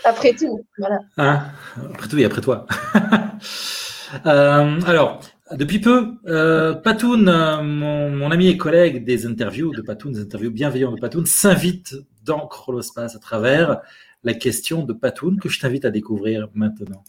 [0.04, 1.00] Après tout, voilà.
[1.18, 1.46] Hein?
[1.94, 2.66] Après tout et après toi.
[4.26, 5.20] euh, alors,
[5.52, 7.26] depuis peu, euh, Patoun,
[7.62, 11.96] mon, mon, ami et collègue des interviews de Patoun, des interviews bienveillantes de Patoun, s'invite
[12.24, 13.82] dans Chrolospace à travers
[14.26, 17.04] la question de Patoun que je t'invite à découvrir maintenant.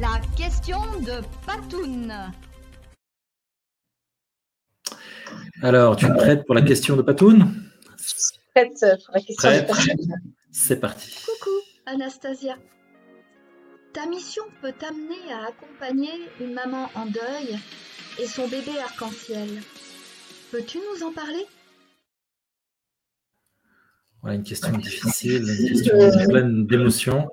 [0.00, 2.14] La question de Patoun.
[5.60, 7.52] Alors, tu es prête pour la question de Patoun?
[8.54, 10.06] Prête pour la question de Patoun.
[10.52, 11.10] C'est parti.
[11.24, 11.56] Coucou,
[11.86, 12.56] Anastasia.
[13.92, 17.58] Ta mission peut t'amener à accompagner une maman en deuil
[18.20, 19.48] et son bébé arc-en-ciel.
[20.52, 21.44] Peux-tu nous en parler?
[24.22, 27.28] Voilà, une question difficile, une question pleine d'émotions.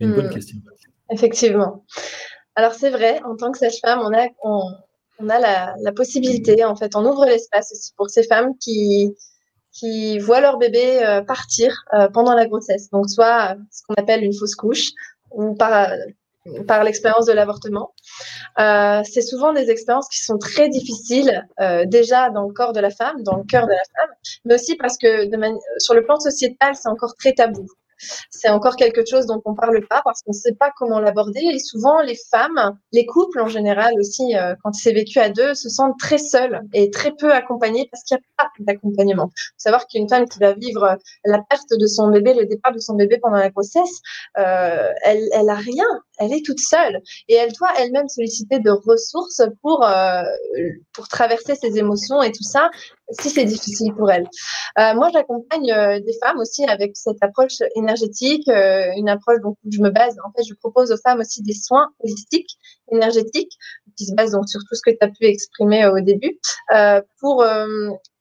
[0.00, 0.30] Une bonne hmm.
[0.30, 0.56] question.
[1.10, 1.84] Effectivement.
[2.54, 6.96] Alors c'est vrai, en tant que sage-femme, on a, on, a la, possibilité, en fait,
[6.96, 9.14] on ouvre l'espace aussi pour ces femmes qui,
[9.72, 12.88] qui voient leur bébé euh, partir euh, pendant la grossesse.
[12.90, 14.90] Donc soit ce qu'on appelle une fausse couche,
[15.30, 15.90] ou par
[16.66, 17.94] par l'expérience de l'avortement.
[18.58, 22.80] Euh, c'est souvent des expériences qui sont très difficiles, euh, déjà dans le corps de
[22.80, 24.10] la femme, dans le cœur de la femme,
[24.44, 27.66] mais aussi parce que de sur le plan sociétal, c'est encore très tabou
[28.30, 31.40] c'est encore quelque chose dont on parle pas parce qu'on ne sait pas comment l'aborder.
[31.40, 35.54] Et souvent, les femmes, les couples en général aussi, euh, quand c'est vécu à deux,
[35.54, 39.26] se sentent très seuls et très peu accompagnés parce qu'il n'y a pas d'accompagnement.
[39.26, 42.78] faut savoir qu'une femme qui va vivre la perte de son bébé, le départ de
[42.78, 44.00] son bébé pendant la grossesse,
[44.38, 45.86] euh, elle, elle a rien.
[46.18, 50.22] Elle est toute seule et elle doit elle-même solliciter de ressources pour euh,
[50.92, 52.70] pour traverser ses émotions et tout ça
[53.10, 54.28] si c'est difficile pour elle.
[54.78, 59.56] Euh, moi, j'accompagne euh, des femmes aussi avec cette approche énergétique, euh, une approche donc
[59.64, 60.16] où je me base.
[60.24, 62.58] En fait, je propose aux femmes aussi des soins holistiques,
[62.92, 63.52] énergétiques,
[63.96, 66.38] qui se basent donc sur tout ce que tu as pu exprimer au début,
[67.20, 67.44] pour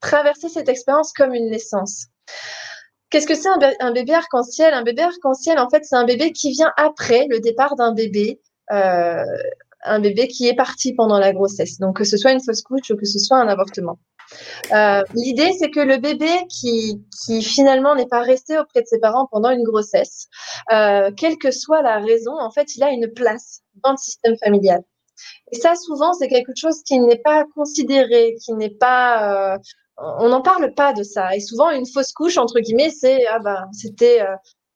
[0.02, 2.08] traverser cette expérience comme une naissance.
[3.10, 4.74] Qu'est-ce que c'est un, bébé arc-en-ciel?
[4.74, 8.42] Un bébé arc-en-ciel, en fait, c'est un bébé qui vient après le départ d'un bébé
[9.84, 11.78] un bébé qui est parti pendant la grossesse.
[11.80, 14.00] Donc, que ce soit une fausse couche ou que ce soit un avortement.
[14.74, 17.02] Euh, l'idée, c'est que le bébé qui,
[17.42, 20.28] finalement n'est pas resté auprès de ses parents pendant une grossesse,
[20.72, 24.36] euh, quelle que soit la raison, en fait, il a une place dans le système
[24.44, 24.84] familial.
[25.52, 29.58] Et ça, souvent, c'est quelque chose qui n'est pas considéré, qui n'est pas, euh,
[29.98, 31.36] on n'en parle pas de ça.
[31.36, 34.22] Et souvent, une fausse couche, entre guillemets, c'est ah ben, c'était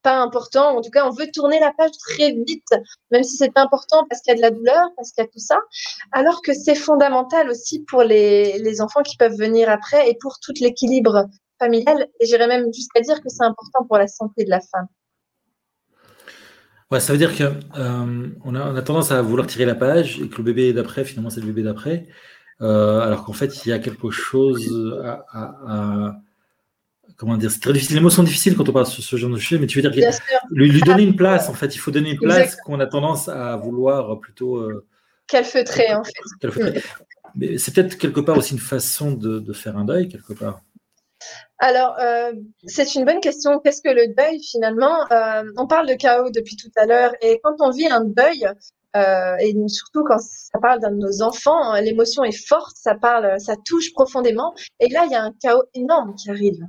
[0.01, 0.77] pas important.
[0.77, 2.67] En tout cas, on veut tourner la page très vite,
[3.11, 5.29] même si c'est important parce qu'il y a de la douleur, parce qu'il y a
[5.29, 5.59] tout ça.
[6.11, 10.39] Alors que c'est fondamental aussi pour les, les enfants qui peuvent venir après et pour
[10.39, 11.25] tout l'équilibre
[11.59, 12.07] familial.
[12.19, 14.87] Et j'irais même jusqu'à dire que c'est important pour la santé de la femme.
[16.91, 19.75] Ouais, ça veut dire qu'on euh, on a, on a, tendance à vouloir tirer la
[19.75, 22.07] page et que le bébé d'après, finalement, c'est le bébé d'après.
[22.61, 26.21] Euh, alors qu'en fait, il y a quelque chose à,
[27.22, 27.97] comment dire, c'est très difficile.
[27.97, 29.88] Les mots sont difficiles quand on parle de ce, genre de sujet, mais tu veux
[29.88, 30.11] dire
[30.49, 33.30] lui, lui, donner une place, en fait, il faut donner une place qu'on a tendance
[33.30, 34.57] à vouloir plutôt.
[34.57, 34.88] Euh,
[35.28, 36.13] calfeutrer, en fait.
[36.41, 36.82] Calfeutrer.
[37.36, 40.61] Mais c'est peut-être quelque part aussi une façon de, de faire un deuil, quelque part.
[41.59, 42.34] Alors, euh,
[42.65, 43.59] c'est une bonne question.
[43.59, 45.05] Qu'est-ce que le deuil finalement?
[45.11, 48.47] Euh, On parle de chaos depuis tout à l'heure et quand on vit un deuil,
[48.95, 53.39] euh, et surtout quand ça parle d'un de nos enfants, l'émotion est forte, ça parle,
[53.39, 54.55] ça touche profondément.
[54.80, 56.65] Et là, il y a un chaos énorme qui arrive.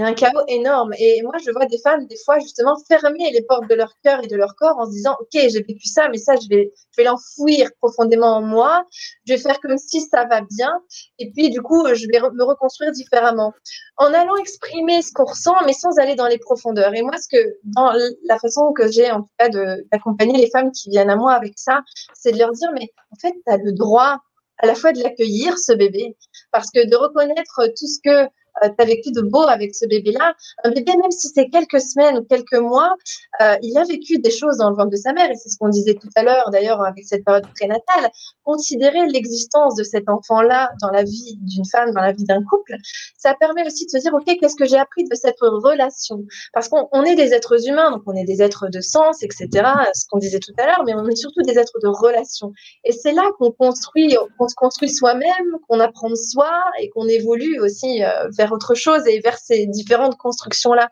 [0.00, 0.92] A un chaos énorme.
[0.98, 4.22] Et moi, je vois des femmes, des fois, justement, fermer les portes de leur cœur
[4.22, 6.72] et de leur corps en se disant, OK, j'ai vécu ça, mais ça, je vais,
[6.92, 8.84] je vais l'enfouir profondément en moi.
[9.26, 10.72] Je vais faire comme si ça va bien.
[11.18, 13.52] Et puis, du coup, je vais me reconstruire différemment.
[13.96, 16.94] En allant exprimer ce qu'on ressent, mais sans aller dans les profondeurs.
[16.94, 17.92] Et moi, ce que, dans
[18.24, 19.48] la façon que j'ai, en tout cas,
[19.92, 21.80] d'accompagner les femmes qui viennent à moi avec ça,
[22.14, 24.18] c'est de leur dire, mais en fait, tu as le droit
[24.62, 26.16] à la fois de l'accueillir, ce bébé,
[26.52, 28.30] parce que de reconnaître tout ce que
[28.68, 30.34] tu as vécu de beau avec ce bébé-là.
[30.64, 32.94] Un bébé, même si c'est quelques semaines ou quelques mois,
[33.40, 35.30] euh, il a vécu des choses dans le ventre de sa mère.
[35.30, 38.10] Et c'est ce qu'on disait tout à l'heure, d'ailleurs, avec cette période prénatale.
[38.44, 42.74] Considérer l'existence de cet enfant-là dans la vie d'une femme, dans la vie d'un couple,
[43.18, 46.24] ça permet aussi de se dire, OK, qu'est-ce que j'ai appris de cette relation?
[46.52, 49.48] Parce qu'on est des êtres humains, donc on est des êtres de sens, etc.,
[49.94, 52.52] ce qu'on disait tout à l'heure, mais on est surtout des êtres de relation.
[52.84, 56.50] Et c'est là qu'on construit, qu'on se construit soi-même, qu'on apprend de soi
[56.80, 60.90] et qu'on évolue aussi euh, autre chose et vers ces différentes constructions-là.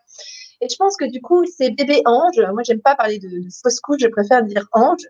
[0.61, 3.49] Et je pense que du coup, ces bébés anges, moi j'aime pas parler de, de
[3.63, 5.05] fausse je préfère dire ange.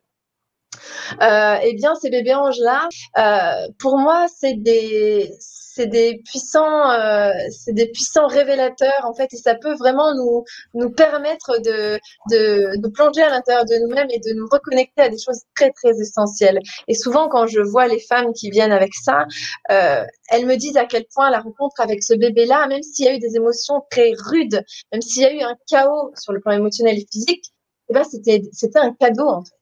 [1.22, 2.88] Euh, eh bien, ces bébés anges-là,
[3.18, 5.34] euh, pour moi, c'est des,
[5.80, 10.44] c'est des puissants, euh, c'est des puissants révélateurs en fait, et ça peut vraiment nous
[10.74, 11.98] nous permettre de
[12.30, 15.72] de, de plonger à l'intérieur de nous-mêmes et de nous reconnecter à des choses très
[15.72, 16.60] très essentielles.
[16.90, 19.26] Et souvent, quand je vois les femmes qui viennent avec ça,
[19.72, 23.08] euh, elles me disent à quel point la rencontre avec ce bébé-là, même s'il y
[23.08, 24.62] a eu des émotions très rudes,
[24.92, 27.46] même s'il y a eu un chaos sur le plan émotionnel et physique,
[27.90, 29.54] eh ben c'était c'était un cadeau en fait.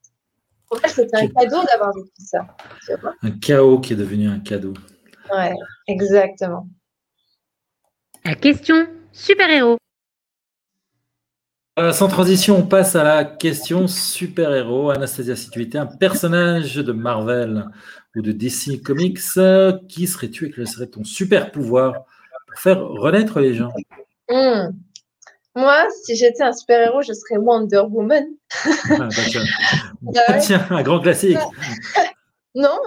[0.81, 2.39] Fait, c'était un cadeau d'avoir vécu ça.
[3.21, 4.73] Un chaos qui est devenu un cadeau.
[5.31, 5.53] Ouais,
[5.87, 6.67] exactement.
[8.25, 9.77] La question super-héros.
[11.79, 14.89] Euh, sans transition, on passe à la question super-héros.
[14.89, 17.65] Anastasia, si tu étais un personnage de Marvel
[18.15, 19.19] ou de DC Comics,
[19.87, 21.93] qui serais-tu et quel serait ton super pouvoir
[22.47, 23.71] pour faire renaître les gens?
[24.29, 24.71] Hmm.
[25.55, 28.25] Moi, si j'étais un super-héros, je serais Wonder Woman.
[28.65, 29.43] ah, bah, tiens.
[30.01, 31.37] Bah tiens, un grand classique.
[32.55, 32.77] non,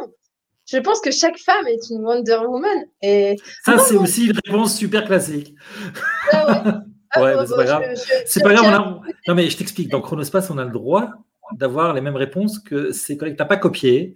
[0.71, 2.85] je pense que chaque femme est une Wonder Woman.
[3.03, 3.37] Et...
[3.65, 5.55] Ça, c'est aussi une réponse super classique.
[6.33, 6.73] Ah ouais.
[7.13, 7.83] Ah ouais, c'est pas grave.
[8.25, 9.01] C'est pas grave.
[9.27, 9.91] Non, mais je t'explique.
[9.91, 11.11] Dans Chronospace, on a le droit
[11.57, 13.35] d'avoir les mêmes réponses que ces collègues.
[13.35, 14.15] Tu n'as pas copié.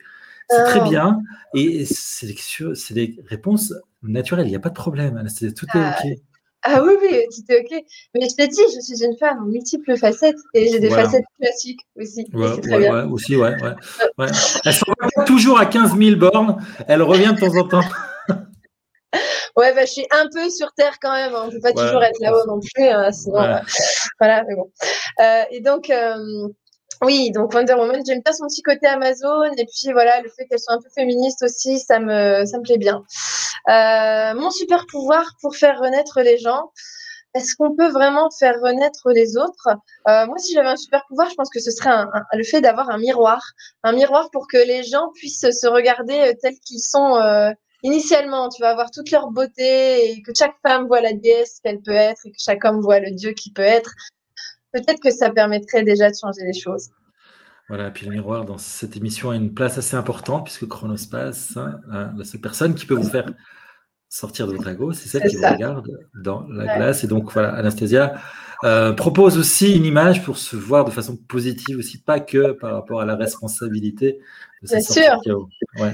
[0.48, 0.88] C'est très ah.
[0.88, 1.18] bien.
[1.55, 3.74] Et c'est des réponses
[4.05, 4.46] naturelles.
[4.46, 5.26] Il n'y a pas de problème.
[5.57, 6.18] Tout est OK.
[6.66, 7.84] Ah oui, oui, c'était OK.
[8.14, 11.24] Mais je t'ai dit, je suis une femme en multiples facettes et j'ai des facettes
[11.38, 12.26] classiques aussi.
[12.32, 13.06] Ouais, très bien.
[13.10, 13.50] aussi, ouais.
[13.62, 13.74] ouais,
[14.18, 14.26] ouais.
[14.64, 16.56] Elle se toujours à 15 000 bornes.
[16.88, 17.88] Elle revient de temps en temps.
[19.56, 21.34] ouais, bah, je suis un peu sur Terre quand même.
[21.34, 21.42] Hein.
[21.44, 22.88] On ne peut pas toujours être là-haut non plus.
[22.88, 23.58] Hein, sinon, euh,
[24.18, 24.70] voilà, mais bon.
[25.20, 26.48] Euh, et donc, euh,
[27.05, 30.46] oui, donc Wonder Woman, j'aime bien son petit côté Amazon et puis voilà, le fait
[30.46, 33.05] qu'elle soit un peu féministe aussi, ça me, ça me plaît bien.
[33.68, 36.72] Euh, mon super pouvoir pour faire renaître les gens,
[37.34, 39.68] est-ce qu'on peut vraiment faire renaître les autres?
[40.09, 42.90] Euh, Moi, si j'avais un super pouvoir, je pense que ce serait le fait d'avoir
[42.90, 43.42] un miroir,
[43.82, 47.18] un miroir pour que les gens puissent se regarder euh, tels qu'ils sont
[47.82, 48.48] initialement.
[48.48, 51.92] Tu vas avoir toute leur beauté et que chaque femme voit la déesse qu'elle peut
[51.92, 53.94] être et que chaque homme voit le dieu qui peut être
[54.75, 56.91] peut-être que ça permettrait déjà de changer les choses.
[57.68, 61.81] Voilà, puis le miroir dans cette émission a une place assez importante puisque Chronospace, hein,
[62.16, 63.27] la seule personne qui peut vous faire
[64.11, 67.05] sortir de votre ego, c'est celle qui vous regarde dans la glace.
[67.05, 68.14] Et donc voilà, Anastasia
[68.64, 72.75] euh, propose aussi une image pour se voir de façon positive aussi, pas que par
[72.75, 74.18] rapport à la responsabilité
[74.64, 75.48] de cette Bien sûr.
[75.78, 75.92] Ouais.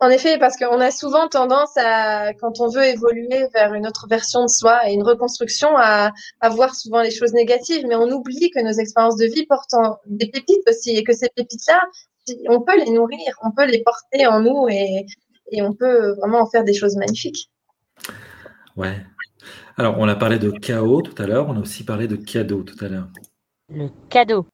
[0.00, 4.06] En effet, parce qu'on a souvent tendance à, quand on veut évoluer vers une autre
[4.08, 8.10] version de soi et une reconstruction, à, à voir souvent les choses négatives, mais on
[8.10, 9.74] oublie que nos expériences de vie portent
[10.06, 11.80] des pépites aussi et que ces pépites-là,
[12.48, 15.06] on peut les nourrir, on peut les porter en nous et,
[15.50, 17.50] et on peut vraiment en faire des choses magnifiques.
[18.76, 18.96] Ouais.
[19.78, 22.62] Alors, on a parlé de chaos tout à l'heure, on a aussi parlé de cadeau
[22.62, 23.08] tout à l'heure.
[23.68, 24.46] Le cadeau.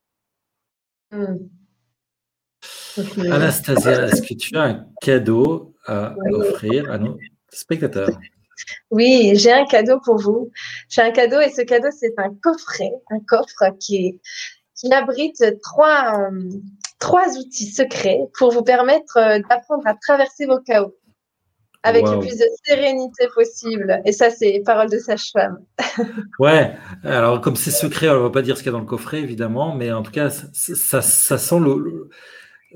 [1.11, 1.37] Hmm.
[3.31, 6.33] Anastasia, est-ce que tu as un cadeau à Oui.
[6.35, 7.17] offrir à nos
[7.51, 8.11] spectateurs?
[8.91, 10.51] Oui, j'ai un cadeau pour vous.
[10.89, 14.21] J'ai un cadeau et ce cadeau, c'est un coffret, un coffre qui, est-
[14.77, 16.51] qui abrite trois, euh,
[17.01, 20.95] trois outils secrets pour vous permettre euh, d'apprendre à traverser vos chaos
[21.85, 22.13] avec Wow.
[22.13, 24.01] le plus de sérénité possible.
[24.05, 25.59] Et ça, c'est parole de sage-femme.
[26.39, 28.85] Ouais, alors comme c'est secret, on ne va pas dire ce qu'il y a dans
[28.85, 32.09] le coffret, évidemment, mais en tout cas, ça, ça, ça sent le, le-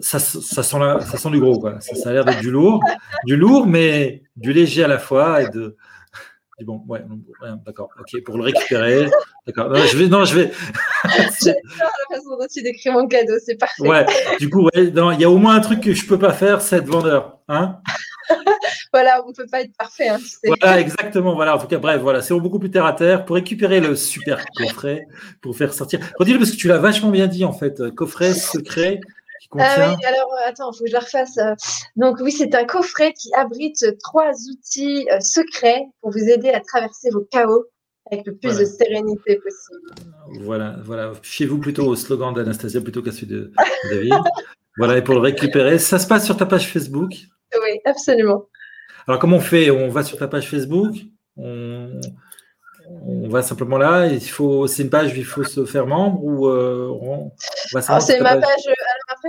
[0.00, 1.80] ça, ça sent la- ça sent du gros, quoi.
[1.80, 2.80] Ça, ça a l'air d'être du lourd,
[3.24, 5.76] du lourd, mais du léger à la fois et de.
[6.62, 7.02] Bon, ouais,
[7.66, 9.10] d'accord, ok, pour le récupérer,
[9.46, 9.68] d'accord.
[9.68, 10.50] Non, je vais, non, je vais.
[11.04, 13.86] La façon dont tu décris mon cadeau, c'est parfait.
[13.86, 14.06] ouais,
[14.38, 16.62] du coup, ouais, il y a au moins un truc que je peux pas faire,
[16.62, 17.78] c'est être vendeur, hein.
[18.92, 20.08] Voilà, on ne peut pas être parfait.
[20.08, 20.18] hein.
[20.44, 21.34] Voilà, exactement.
[21.34, 23.94] Voilà, en tout cas, bref, voilà, c'est beaucoup plus terre à terre pour récupérer le
[23.94, 25.06] super coffret,
[25.42, 26.00] pour faire sortir.
[26.18, 27.90] Redis-le parce que tu l'as vachement bien dit en fait.
[27.94, 29.00] Coffret secret
[29.52, 31.36] qui Ah oui, alors euh, attends, il faut que je la refasse.
[31.38, 31.54] euh.
[31.96, 36.60] Donc oui, c'est un coffret qui abrite trois outils euh, secrets pour vous aider à
[36.60, 37.64] traverser vos chaos
[38.10, 38.60] avec le plus Voilà.
[38.60, 40.44] de sérénité possible.
[40.44, 41.12] Voilà, voilà.
[41.22, 43.52] Fiez-vous plutôt au slogan d'Anastasia plutôt qu'à celui de
[43.90, 44.12] David.
[44.78, 47.10] Voilà, et pour le récupérer, ça se passe sur ta page Facebook?
[47.10, 48.44] Oui, absolument.
[49.08, 49.70] Alors, comment on fait?
[49.70, 50.94] On va sur ta page Facebook,
[51.38, 51.98] on,
[53.06, 56.22] on va simplement là, il faut, c'est une page où il faut se faire membre
[56.22, 57.32] ou euh, on
[57.72, 58.68] va c'est ma page.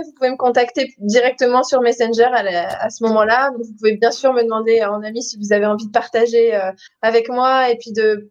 [0.04, 3.50] Vous pouvez me contacter directement sur Messenger à, ce moment-là.
[3.56, 6.72] Vous pouvez bien sûr me demander en ami si vous avez envie de partager euh,
[7.02, 8.30] avec moi et puis de,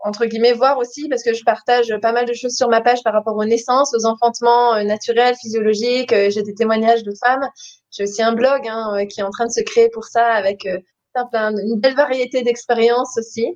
[0.00, 3.02] entre guillemets voir aussi parce que je partage pas mal de choses sur ma page
[3.02, 6.12] par rapport aux naissances, aux enfantements euh, naturels, physiologiques.
[6.12, 7.48] Euh, J'ai des témoignages de femmes.
[7.90, 10.66] J'ai aussi un blog hein, qui est en train de se créer pour ça avec
[10.66, 13.54] une belle variété d'expériences aussi.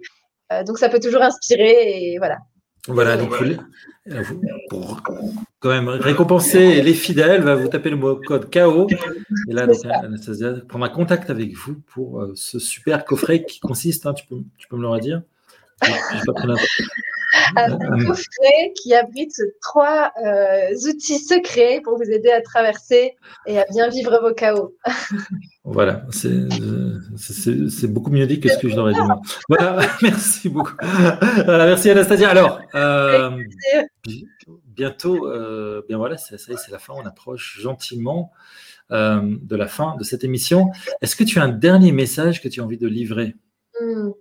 [0.64, 2.38] Donc ça peut toujours inspirer et voilà.
[2.89, 3.45] Voilà, donc vous
[4.11, 4.22] euh,
[4.70, 5.03] pour
[5.61, 8.89] quand même récompenser les fidèles, va vous taper le mot code KO.
[9.49, 9.66] Et là.
[10.03, 14.36] Anastasia prendra contact avec vous pour euh, ce super coffret qui consiste, hein, tu, peux,
[14.57, 15.22] tu peux me le redire?
[17.57, 23.16] Un coffret qui abrite trois euh, outils secrets pour vous aider à traverser
[23.47, 24.74] et à bien vivre vos chaos.
[25.70, 29.01] Voilà, c'est euh, c'est- beaucoup mieux dit que ce que je l'aurais dit.
[29.51, 30.72] Voilà, merci beaucoup.
[30.80, 32.30] Voilà, merci Anastasia.
[32.30, 33.36] Alors, euh,
[34.07, 34.26] bi-
[34.64, 36.95] bientôt, euh, bien voilà, c'est- ça y est, c'est la fin.
[36.97, 38.32] On approche gentiment
[38.93, 40.70] euh, de la fin de cette émission.
[41.03, 43.34] Est-ce que tu as un dernier message que tu as envie de livrer?
[43.78, 44.12] Hmm.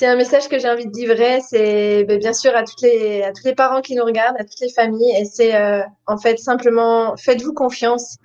[0.00, 3.22] C'est un message que j'ai envie de livrer, c'est ben, bien sûr à, toutes les,
[3.22, 6.16] à tous les parents qui nous regardent, à toutes les familles, et c'est euh, en
[6.16, 8.16] fait simplement faites-vous confiance.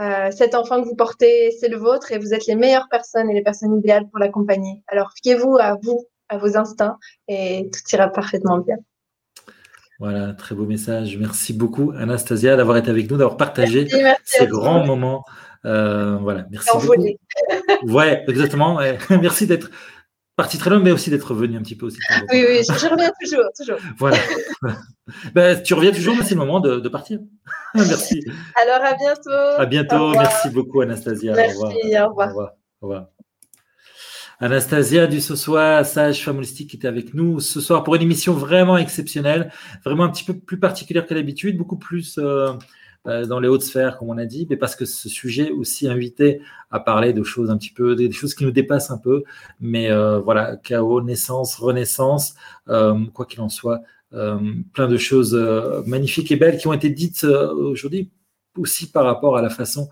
[0.00, 3.30] Euh, cet enfant que vous portez, c'est le vôtre et vous êtes les meilleures personnes
[3.30, 4.82] et les personnes idéales pour l'accompagner.
[4.88, 6.98] Alors fiez-vous à vous, à vos instincts,
[7.28, 8.78] et tout ira parfaitement bien.
[10.00, 11.16] Voilà, très beau message.
[11.18, 14.58] Merci beaucoup Anastasia d'avoir été avec nous, d'avoir partagé Merci, merci à ces vous.
[14.58, 15.22] grands moments.
[15.66, 16.86] Euh, voilà, merci beaucoup.
[16.86, 17.20] Envolé.
[17.84, 18.74] Ouais, exactement.
[18.74, 18.98] ouais.
[19.10, 19.70] Merci d'être
[20.42, 21.98] parti très loin, mais aussi d'être venu un petit peu aussi.
[22.32, 23.78] Oui, oui, je, je reviens toujours, toujours.
[23.98, 24.18] Voilà.
[25.34, 27.18] Ben, tu reviens toujours, mais c'est le moment de, de partir.
[27.74, 28.24] Merci.
[28.62, 29.60] Alors à bientôt.
[29.60, 30.10] À bientôt.
[30.12, 31.34] Merci beaucoup, Anastasia.
[31.34, 31.72] Merci, au revoir.
[31.72, 32.28] au revoir.
[32.28, 32.52] Au revoir.
[32.80, 33.06] Au revoir.
[34.40, 38.78] Anastasia Dussosois, sage femme holistique, qui était avec nous ce soir pour une émission vraiment
[38.78, 39.52] exceptionnelle,
[39.84, 42.52] vraiment un petit peu plus particulière que d'habitude, beaucoup plus euh,
[43.04, 46.40] dans les hautes sphères, comme on a dit, mais parce que ce sujet aussi invitait
[46.70, 49.24] à parler de choses un petit peu, des choses qui nous dépassent un peu.
[49.60, 52.34] Mais euh, voilà, chaos, naissance, renaissance,
[52.68, 53.82] euh, quoi qu'il en soit,
[54.14, 54.38] euh,
[54.72, 58.10] plein de choses euh, magnifiques et belles qui ont été dites euh, aujourd'hui,
[58.56, 59.88] aussi par rapport à la façon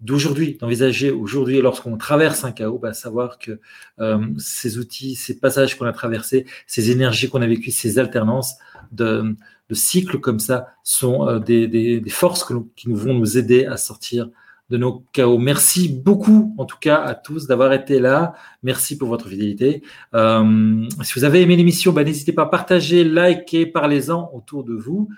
[0.00, 3.60] d'aujourd'hui, d'envisager aujourd'hui, lorsqu'on traverse un chaos, bah, savoir que
[4.00, 8.54] euh, ces outils, ces passages qu'on a traversés, ces énergies qu'on a vécues, ces alternances
[8.92, 9.34] de,
[9.68, 13.64] de cycles comme ça sont euh, des, des, des, forces qui nous vont nous aider
[13.64, 14.28] à sortir
[14.68, 15.38] de nos chaos.
[15.38, 18.34] Merci beaucoup, en tout cas, à tous d'avoir été là.
[18.62, 19.82] Merci pour votre fidélité.
[20.14, 24.74] Euh, si vous avez aimé l'émission, bah, n'hésitez pas à partager, liker, parlez-en autour de
[24.74, 25.08] vous.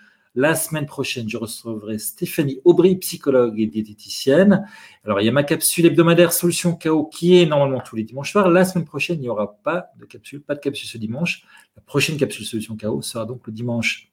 [0.41, 4.68] La semaine prochaine, je recevrai Stéphanie Aubry, psychologue et diététicienne.
[5.05, 8.30] Alors, il y a ma capsule hebdomadaire Solution KO qui est normalement tous les dimanches
[8.30, 8.49] soirs.
[8.49, 11.43] La semaine prochaine, il n'y aura pas de capsule, pas de capsule ce dimanche.
[11.74, 14.12] La prochaine capsule Solution KO sera donc le dimanche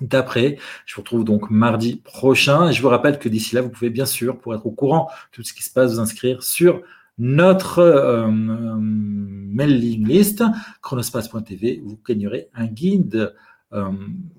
[0.00, 0.58] d'après.
[0.86, 2.72] Je vous retrouve donc mardi prochain.
[2.72, 5.36] Je vous rappelle que d'ici là, vous pouvez bien sûr, pour être au courant de
[5.36, 6.82] tout ce qui se passe, vous inscrire sur
[7.16, 10.42] notre euh, mailing list,
[10.82, 11.80] chronospace.tv.
[11.84, 13.30] Vous gagnerez un guide euh,
[13.72, 13.92] euh,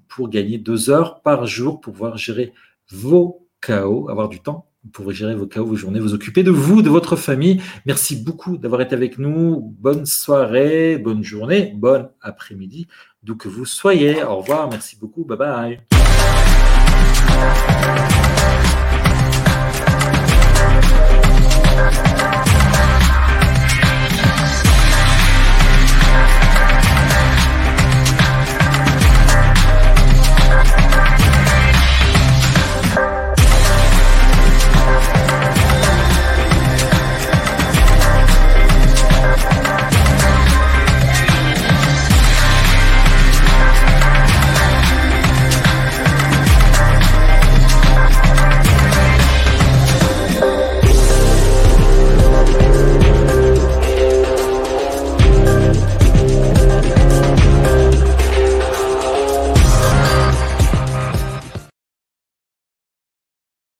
[0.09, 2.51] pour gagner deux heures par jour pour pouvoir gérer
[2.91, 6.81] vos chaos, avoir du temps pour gérer vos chaos, vos journées, vous occuper de vous,
[6.81, 7.61] de votre famille.
[7.85, 9.75] Merci beaucoup d'avoir été avec nous.
[9.79, 12.87] Bonne soirée, bonne journée, bon après-midi,
[13.23, 14.23] d'où que vous soyez.
[14.23, 15.79] Au revoir, merci beaucoup, bye bye.